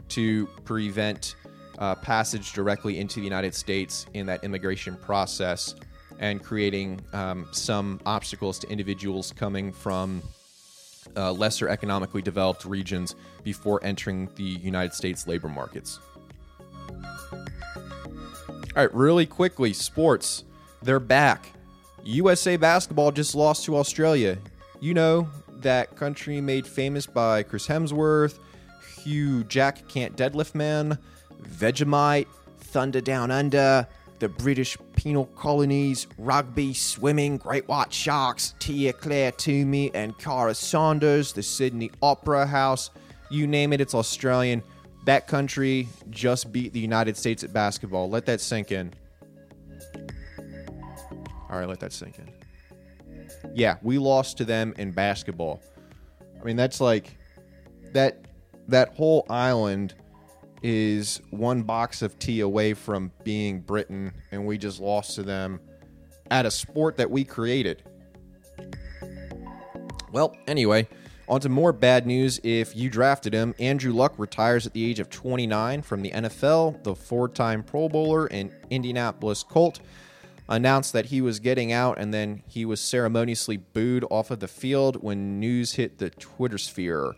to 0.09 0.47
prevent 0.65 1.37
uh, 1.79 1.95
passage 1.97 2.53
directly 2.53 2.99
into 2.99 3.21
the 3.21 3.25
United 3.25 3.55
States 3.55 4.07
in 4.15 4.27
that 4.27 4.43
immigration 4.43 4.97
process 4.97 5.75
and 6.19 6.43
creating 6.43 7.01
um, 7.13 7.47
some 7.53 8.01
obstacles 8.07 8.59
to 8.59 8.69
individuals 8.69 9.33
coming 9.37 9.73
from 9.73 10.23
uh, 11.17 11.33
lesser 11.33 11.69
economically 11.69 12.23
developed 12.23 12.65
regions 12.65 13.15
before 13.45 13.83
entering 13.83 14.29
the 14.37 14.43
United 14.43 14.95
States 14.95 15.27
labor 15.27 15.49
markets. 15.49 16.01
All 18.77 18.83
right, 18.83 18.95
really 18.95 19.27
quickly, 19.27 19.73
sports. 19.73 20.45
They're 20.83 21.01
back. 21.01 21.53
USA 22.05 22.57
basketball 22.57 23.11
just 23.11 23.35
lost 23.35 23.65
to 23.65 23.77
Australia. 23.77 24.39
You 24.81 24.95
know, 24.95 25.29
that 25.61 25.97
country 25.97 26.41
made 26.41 26.67
famous 26.67 27.07
by 27.07 27.43
Chris 27.43 27.67
Hemsworth, 27.67 28.39
Hugh 29.03 29.45
Jack 29.45 29.89
Can't 29.89 30.17
Deadlift 30.17 30.55
Man, 30.55 30.99
Vegemite, 31.43 32.27
Thunder 32.59 33.01
Down 33.01 33.31
Under, 33.31 33.87
the 34.19 34.29
British 34.29 34.77
penal 34.95 35.27
colonies, 35.37 36.07
rugby, 36.19 36.75
swimming, 36.75 37.37
great 37.37 37.67
white 37.69 37.93
sharks, 37.93 38.55
Tia 38.59 38.93
Clair 38.93 39.33
Toomey 39.33 39.95
and 39.95 40.17
Kara 40.19 40.55
Saunders, 40.55 41.33
the 41.33 41.43
Sydney 41.43 41.91
Opera 42.03 42.47
House, 42.47 42.91
you 43.31 43.47
name 43.47 43.73
it, 43.73 43.81
it's 43.81 43.95
Australian. 43.95 44.63
That 45.05 45.27
country 45.27 45.89
just 46.11 46.53
beat 46.53 46.73
the 46.73 46.81
United 46.81 47.17
States 47.17 47.45
at 47.45 47.53
basketball. 47.53 48.09
Let 48.11 48.27
that 48.27 48.41
sink 48.41 48.73
in. 48.73 48.93
All 51.49 51.59
right, 51.59 51.69
let 51.69 51.81
that 51.81 51.93
sink 51.93 52.19
in. 52.19 52.31
Yeah, 53.55 53.77
we 53.83 53.99
lost 53.99 54.37
to 54.39 54.45
them 54.45 54.75
in 54.79 54.91
basketball. 54.91 55.63
I 56.41 56.45
mean, 56.45 56.57
that's 56.57 56.81
like 56.81 57.17
that 57.93 58.27
that 58.69 58.95
whole 58.95 59.25
island 59.31 59.95
is 60.63 61.21
one 61.31 61.63
box 61.63 62.03
of 62.03 62.19
tea 62.19 62.41
away 62.41 62.75
from 62.75 63.13
being 63.25 63.61
Britain, 63.61 64.13
and 64.31 64.47
we 64.47 64.59
just 64.59 64.81
lost 64.81 65.15
to 65.17 65.23
them 65.23 65.61
at 66.31 66.47
a 66.47 66.51
sport 66.51 66.97
that 66.97 67.11
we 67.11 67.25
created. 67.25 67.83
Well, 70.13 70.37
anyway, 70.47 70.89
on 71.29 71.41
to 71.41 71.49
more 71.49 71.73
bad 71.73 72.07
news. 72.07 72.41
If 72.43 72.77
you 72.77 72.89
drafted 72.89 73.33
him, 73.33 73.55
Andrew 73.59 73.93
Luck 73.93 74.15
retires 74.17 74.67
at 74.67 74.73
the 74.73 74.89
age 74.89 75.01
of 75.01 75.11
29 75.11 75.83
from 75.83 76.03
the 76.03 76.11
NFL. 76.11 76.83
The 76.85 76.95
four 76.95 77.29
time 77.29 77.63
Pro 77.63 77.89
Bowler 77.89 78.27
and 78.27 78.51
Indianapolis 78.71 79.43
Colt 79.43 79.81
announced 80.49 80.93
that 80.93 81.07
he 81.07 81.21
was 81.21 81.41
getting 81.41 81.73
out, 81.73 81.99
and 81.99 82.15
then 82.15 82.43
he 82.47 82.65
was 82.65 82.81
ceremoniously 82.81 83.57
booed 83.57 84.05
off 84.11 84.31
of 84.31 84.41
the 84.41 84.49
field 84.49 85.03
when 85.03 85.41
news 85.41 85.75
hit 85.75 85.99
the 85.99 86.11
Twitter 86.11 86.59
sphere. 86.59 87.15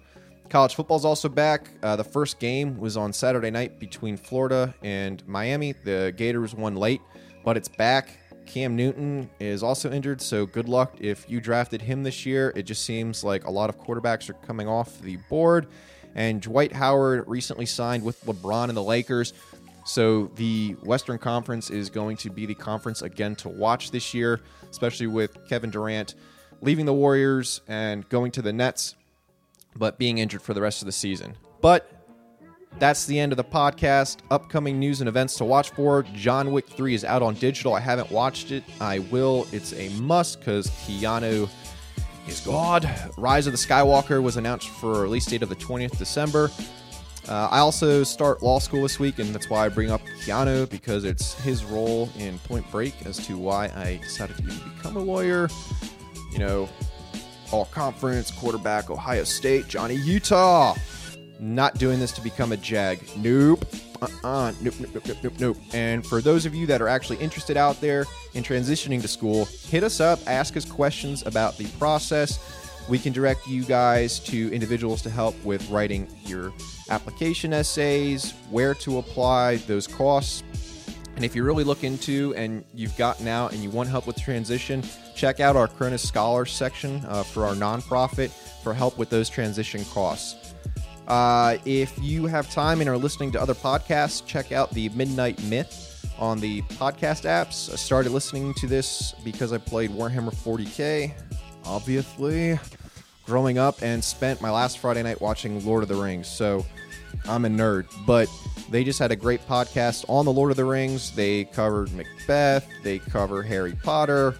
College 0.48 0.74
football 0.74 0.96
is 0.96 1.04
also 1.04 1.28
back. 1.28 1.70
Uh, 1.82 1.96
the 1.96 2.04
first 2.04 2.38
game 2.38 2.78
was 2.78 2.96
on 2.96 3.12
Saturday 3.12 3.50
night 3.50 3.78
between 3.78 4.16
Florida 4.16 4.74
and 4.82 5.26
Miami. 5.28 5.72
The 5.72 6.14
Gators 6.16 6.54
won 6.54 6.74
late, 6.74 7.02
but 7.44 7.56
it's 7.56 7.68
back. 7.68 8.18
Cam 8.46 8.74
Newton 8.74 9.28
is 9.40 9.62
also 9.62 9.90
injured, 9.90 10.22
so 10.22 10.46
good 10.46 10.66
luck 10.68 10.94
if 11.00 11.28
you 11.28 11.38
drafted 11.38 11.82
him 11.82 12.02
this 12.02 12.24
year. 12.24 12.52
It 12.56 12.62
just 12.62 12.84
seems 12.84 13.22
like 13.22 13.44
a 13.44 13.50
lot 13.50 13.68
of 13.68 13.78
quarterbacks 13.78 14.30
are 14.30 14.34
coming 14.34 14.66
off 14.66 15.00
the 15.02 15.16
board. 15.28 15.66
And 16.14 16.40
Dwight 16.40 16.72
Howard 16.72 17.28
recently 17.28 17.66
signed 17.66 18.02
with 18.02 18.24
LeBron 18.24 18.68
and 18.68 18.76
the 18.76 18.82
Lakers. 18.82 19.34
So 19.84 20.30
the 20.36 20.76
Western 20.82 21.18
Conference 21.18 21.68
is 21.68 21.90
going 21.90 22.16
to 22.18 22.30
be 22.30 22.46
the 22.46 22.54
conference 22.54 23.02
again 23.02 23.36
to 23.36 23.50
watch 23.50 23.90
this 23.90 24.14
year, 24.14 24.40
especially 24.70 25.08
with 25.08 25.46
Kevin 25.48 25.70
Durant 25.70 26.14
leaving 26.62 26.86
the 26.86 26.94
Warriors 26.94 27.60
and 27.68 28.08
going 28.08 28.32
to 28.32 28.42
the 28.42 28.52
Nets, 28.52 28.94
but 29.78 29.98
being 29.98 30.18
injured 30.18 30.42
for 30.42 30.54
the 30.54 30.60
rest 30.60 30.82
of 30.82 30.86
the 30.86 30.92
season. 30.92 31.34
But 31.60 31.90
that's 32.78 33.06
the 33.06 33.18
end 33.18 33.32
of 33.32 33.36
the 33.36 33.44
podcast. 33.44 34.18
Upcoming 34.30 34.78
news 34.78 35.00
and 35.00 35.08
events 35.08 35.36
to 35.36 35.44
watch 35.44 35.70
for. 35.70 36.04
John 36.14 36.52
Wick 36.52 36.68
3 36.68 36.94
is 36.94 37.04
out 37.04 37.22
on 37.22 37.34
digital. 37.34 37.74
I 37.74 37.80
haven't 37.80 38.10
watched 38.10 38.52
it. 38.52 38.62
I 38.80 39.00
will. 39.00 39.46
It's 39.52 39.72
a 39.72 39.88
must 40.00 40.40
because 40.40 40.68
Keanu 40.68 41.48
is 42.28 42.40
God. 42.40 42.88
Rise 43.16 43.46
of 43.46 43.52
the 43.52 43.58
Skywalker 43.58 44.22
was 44.22 44.36
announced 44.36 44.68
for 44.68 45.02
release 45.02 45.26
date 45.26 45.42
of 45.42 45.48
the 45.48 45.56
20th 45.56 45.98
December. 45.98 46.50
Uh, 47.28 47.48
I 47.50 47.58
also 47.58 48.04
start 48.04 48.42
law 48.42 48.58
school 48.58 48.82
this 48.82 48.98
week, 48.98 49.18
and 49.18 49.34
that's 49.34 49.50
why 49.50 49.66
I 49.66 49.68
bring 49.68 49.90
up 49.90 50.00
Keanu 50.22 50.68
because 50.70 51.04
it's 51.04 51.34
his 51.40 51.64
role 51.64 52.08
in 52.16 52.38
Point 52.40 52.70
Break 52.70 52.94
as 53.04 53.18
to 53.26 53.36
why 53.36 53.66
I 53.66 54.00
decided 54.02 54.36
to 54.36 54.42
become 54.42 54.96
a 54.96 55.00
lawyer. 55.00 55.48
You 56.32 56.38
know, 56.38 56.68
all 57.52 57.66
conference, 57.66 58.30
quarterback, 58.30 58.90
Ohio 58.90 59.24
State, 59.24 59.68
Johnny 59.68 59.96
Utah. 59.96 60.74
Not 61.40 61.78
doing 61.78 62.00
this 62.00 62.12
to 62.12 62.20
become 62.20 62.52
a 62.52 62.56
JAG. 62.56 63.00
Nope. 63.16 63.64
Uh-uh. 64.02 64.52
Nope, 64.60 64.74
nope, 64.80 65.02
nope, 65.06 65.16
nope, 65.22 65.32
nope. 65.38 65.56
And 65.72 66.06
for 66.06 66.20
those 66.20 66.46
of 66.46 66.54
you 66.54 66.66
that 66.66 66.80
are 66.80 66.88
actually 66.88 67.18
interested 67.18 67.56
out 67.56 67.80
there 67.80 68.06
in 68.34 68.42
transitioning 68.42 69.00
to 69.02 69.08
school, 69.08 69.44
hit 69.44 69.84
us 69.84 70.00
up, 70.00 70.18
ask 70.26 70.56
us 70.56 70.64
questions 70.64 71.26
about 71.26 71.56
the 71.56 71.66
process. 71.78 72.38
We 72.88 72.98
can 72.98 73.12
direct 73.12 73.46
you 73.46 73.64
guys 73.64 74.18
to 74.20 74.52
individuals 74.52 75.02
to 75.02 75.10
help 75.10 75.34
with 75.44 75.68
writing 75.68 76.08
your 76.24 76.52
application 76.90 77.52
essays, 77.52 78.32
where 78.50 78.74
to 78.74 78.98
apply, 78.98 79.56
those 79.56 79.86
costs. 79.86 80.42
And 81.16 81.24
if 81.24 81.34
you're 81.34 81.44
really 81.44 81.64
looking 81.64 81.98
to 81.98 82.34
and 82.36 82.64
you've 82.74 82.96
gotten 82.96 83.28
out 83.28 83.52
and 83.52 83.62
you 83.62 83.70
want 83.70 83.88
help 83.88 84.06
with 84.06 84.16
transition, 84.16 84.82
check 85.18 85.40
out 85.40 85.56
our 85.56 85.66
Cronus 85.66 86.06
Scholars 86.06 86.52
section 86.52 87.04
uh, 87.08 87.24
for 87.24 87.44
our 87.44 87.54
nonprofit 87.54 88.30
for 88.62 88.72
help 88.72 88.96
with 88.98 89.10
those 89.10 89.28
transition 89.28 89.84
costs. 89.86 90.54
Uh, 91.08 91.56
if 91.64 91.98
you 92.00 92.26
have 92.26 92.48
time 92.50 92.80
and 92.80 92.88
are 92.88 92.96
listening 92.96 93.32
to 93.32 93.40
other 93.40 93.54
podcasts, 93.54 94.24
check 94.24 94.52
out 94.52 94.70
the 94.70 94.88
Midnight 94.90 95.42
Myth 95.42 96.06
on 96.20 96.38
the 96.38 96.62
podcast 96.62 97.24
apps. 97.24 97.72
I 97.72 97.74
started 97.74 98.12
listening 98.12 98.54
to 98.54 98.68
this 98.68 99.12
because 99.24 99.52
I 99.52 99.58
played 99.58 99.90
Warhammer 99.90 100.32
40k, 100.32 101.12
obviously, 101.64 102.56
growing 103.26 103.58
up, 103.58 103.82
and 103.82 104.04
spent 104.04 104.40
my 104.40 104.50
last 104.50 104.78
Friday 104.78 105.02
night 105.02 105.20
watching 105.20 105.64
Lord 105.66 105.82
of 105.82 105.88
the 105.88 105.96
Rings. 105.96 106.28
So 106.28 106.64
I'm 107.28 107.44
a 107.44 107.48
nerd, 107.48 107.86
but 108.06 108.28
they 108.70 108.84
just 108.84 109.00
had 109.00 109.10
a 109.10 109.16
great 109.16 109.44
podcast 109.48 110.04
on 110.08 110.26
the 110.26 110.32
Lord 110.32 110.52
of 110.52 110.56
the 110.56 110.64
Rings. 110.64 111.10
They 111.10 111.46
covered 111.46 111.92
Macbeth, 111.92 112.68
they 112.84 113.00
cover 113.00 113.42
Harry 113.42 113.72
Potter. 113.82 114.36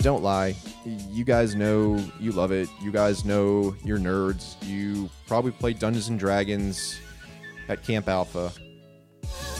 Don't 0.00 0.22
lie, 0.22 0.54
you 0.84 1.24
guys 1.24 1.54
know 1.54 1.98
you 2.20 2.32
love 2.32 2.52
it. 2.52 2.68
You 2.80 2.92
guys 2.92 3.24
know 3.24 3.74
you're 3.82 3.98
nerds. 3.98 4.54
You 4.62 5.10
probably 5.26 5.50
played 5.50 5.78
Dungeons 5.78 6.08
and 6.08 6.18
Dragons 6.18 6.98
at 7.68 7.82
Camp 7.82 8.08
Alpha. 8.08 8.52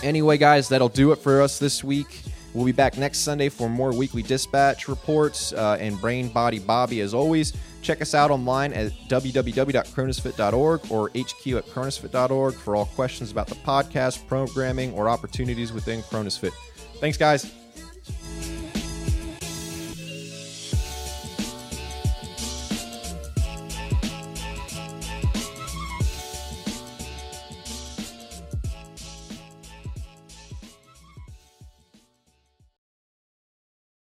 Anyway, 0.02 0.36
guys, 0.38 0.68
that'll 0.68 0.88
do 0.88 1.12
it 1.12 1.16
for 1.16 1.42
us 1.42 1.58
this 1.58 1.82
week. 1.82 2.22
We'll 2.54 2.64
be 2.64 2.72
back 2.72 2.96
next 2.96 3.18
Sunday 3.18 3.48
for 3.48 3.68
more 3.68 3.92
weekly 3.92 4.22
dispatch 4.22 4.88
reports 4.88 5.52
uh, 5.52 5.76
and 5.80 6.00
Brain 6.00 6.28
Body 6.28 6.58
Bobby 6.58 7.00
as 7.00 7.12
always. 7.12 7.52
Check 7.82 8.00
us 8.00 8.14
out 8.14 8.30
online 8.30 8.72
at 8.72 8.92
www.cronusfit.org 9.08 10.80
or 10.90 11.08
hq 11.10 11.46
at 11.46 11.66
cronusfit.org 11.66 12.54
for 12.54 12.74
all 12.74 12.86
questions 12.86 13.30
about 13.30 13.46
the 13.46 13.54
podcast, 13.56 14.26
programming, 14.26 14.92
or 14.94 15.08
opportunities 15.08 15.72
within 15.72 16.02
Cronusfit. 16.02 16.52
Thanks, 16.98 17.16
guys. 17.16 17.52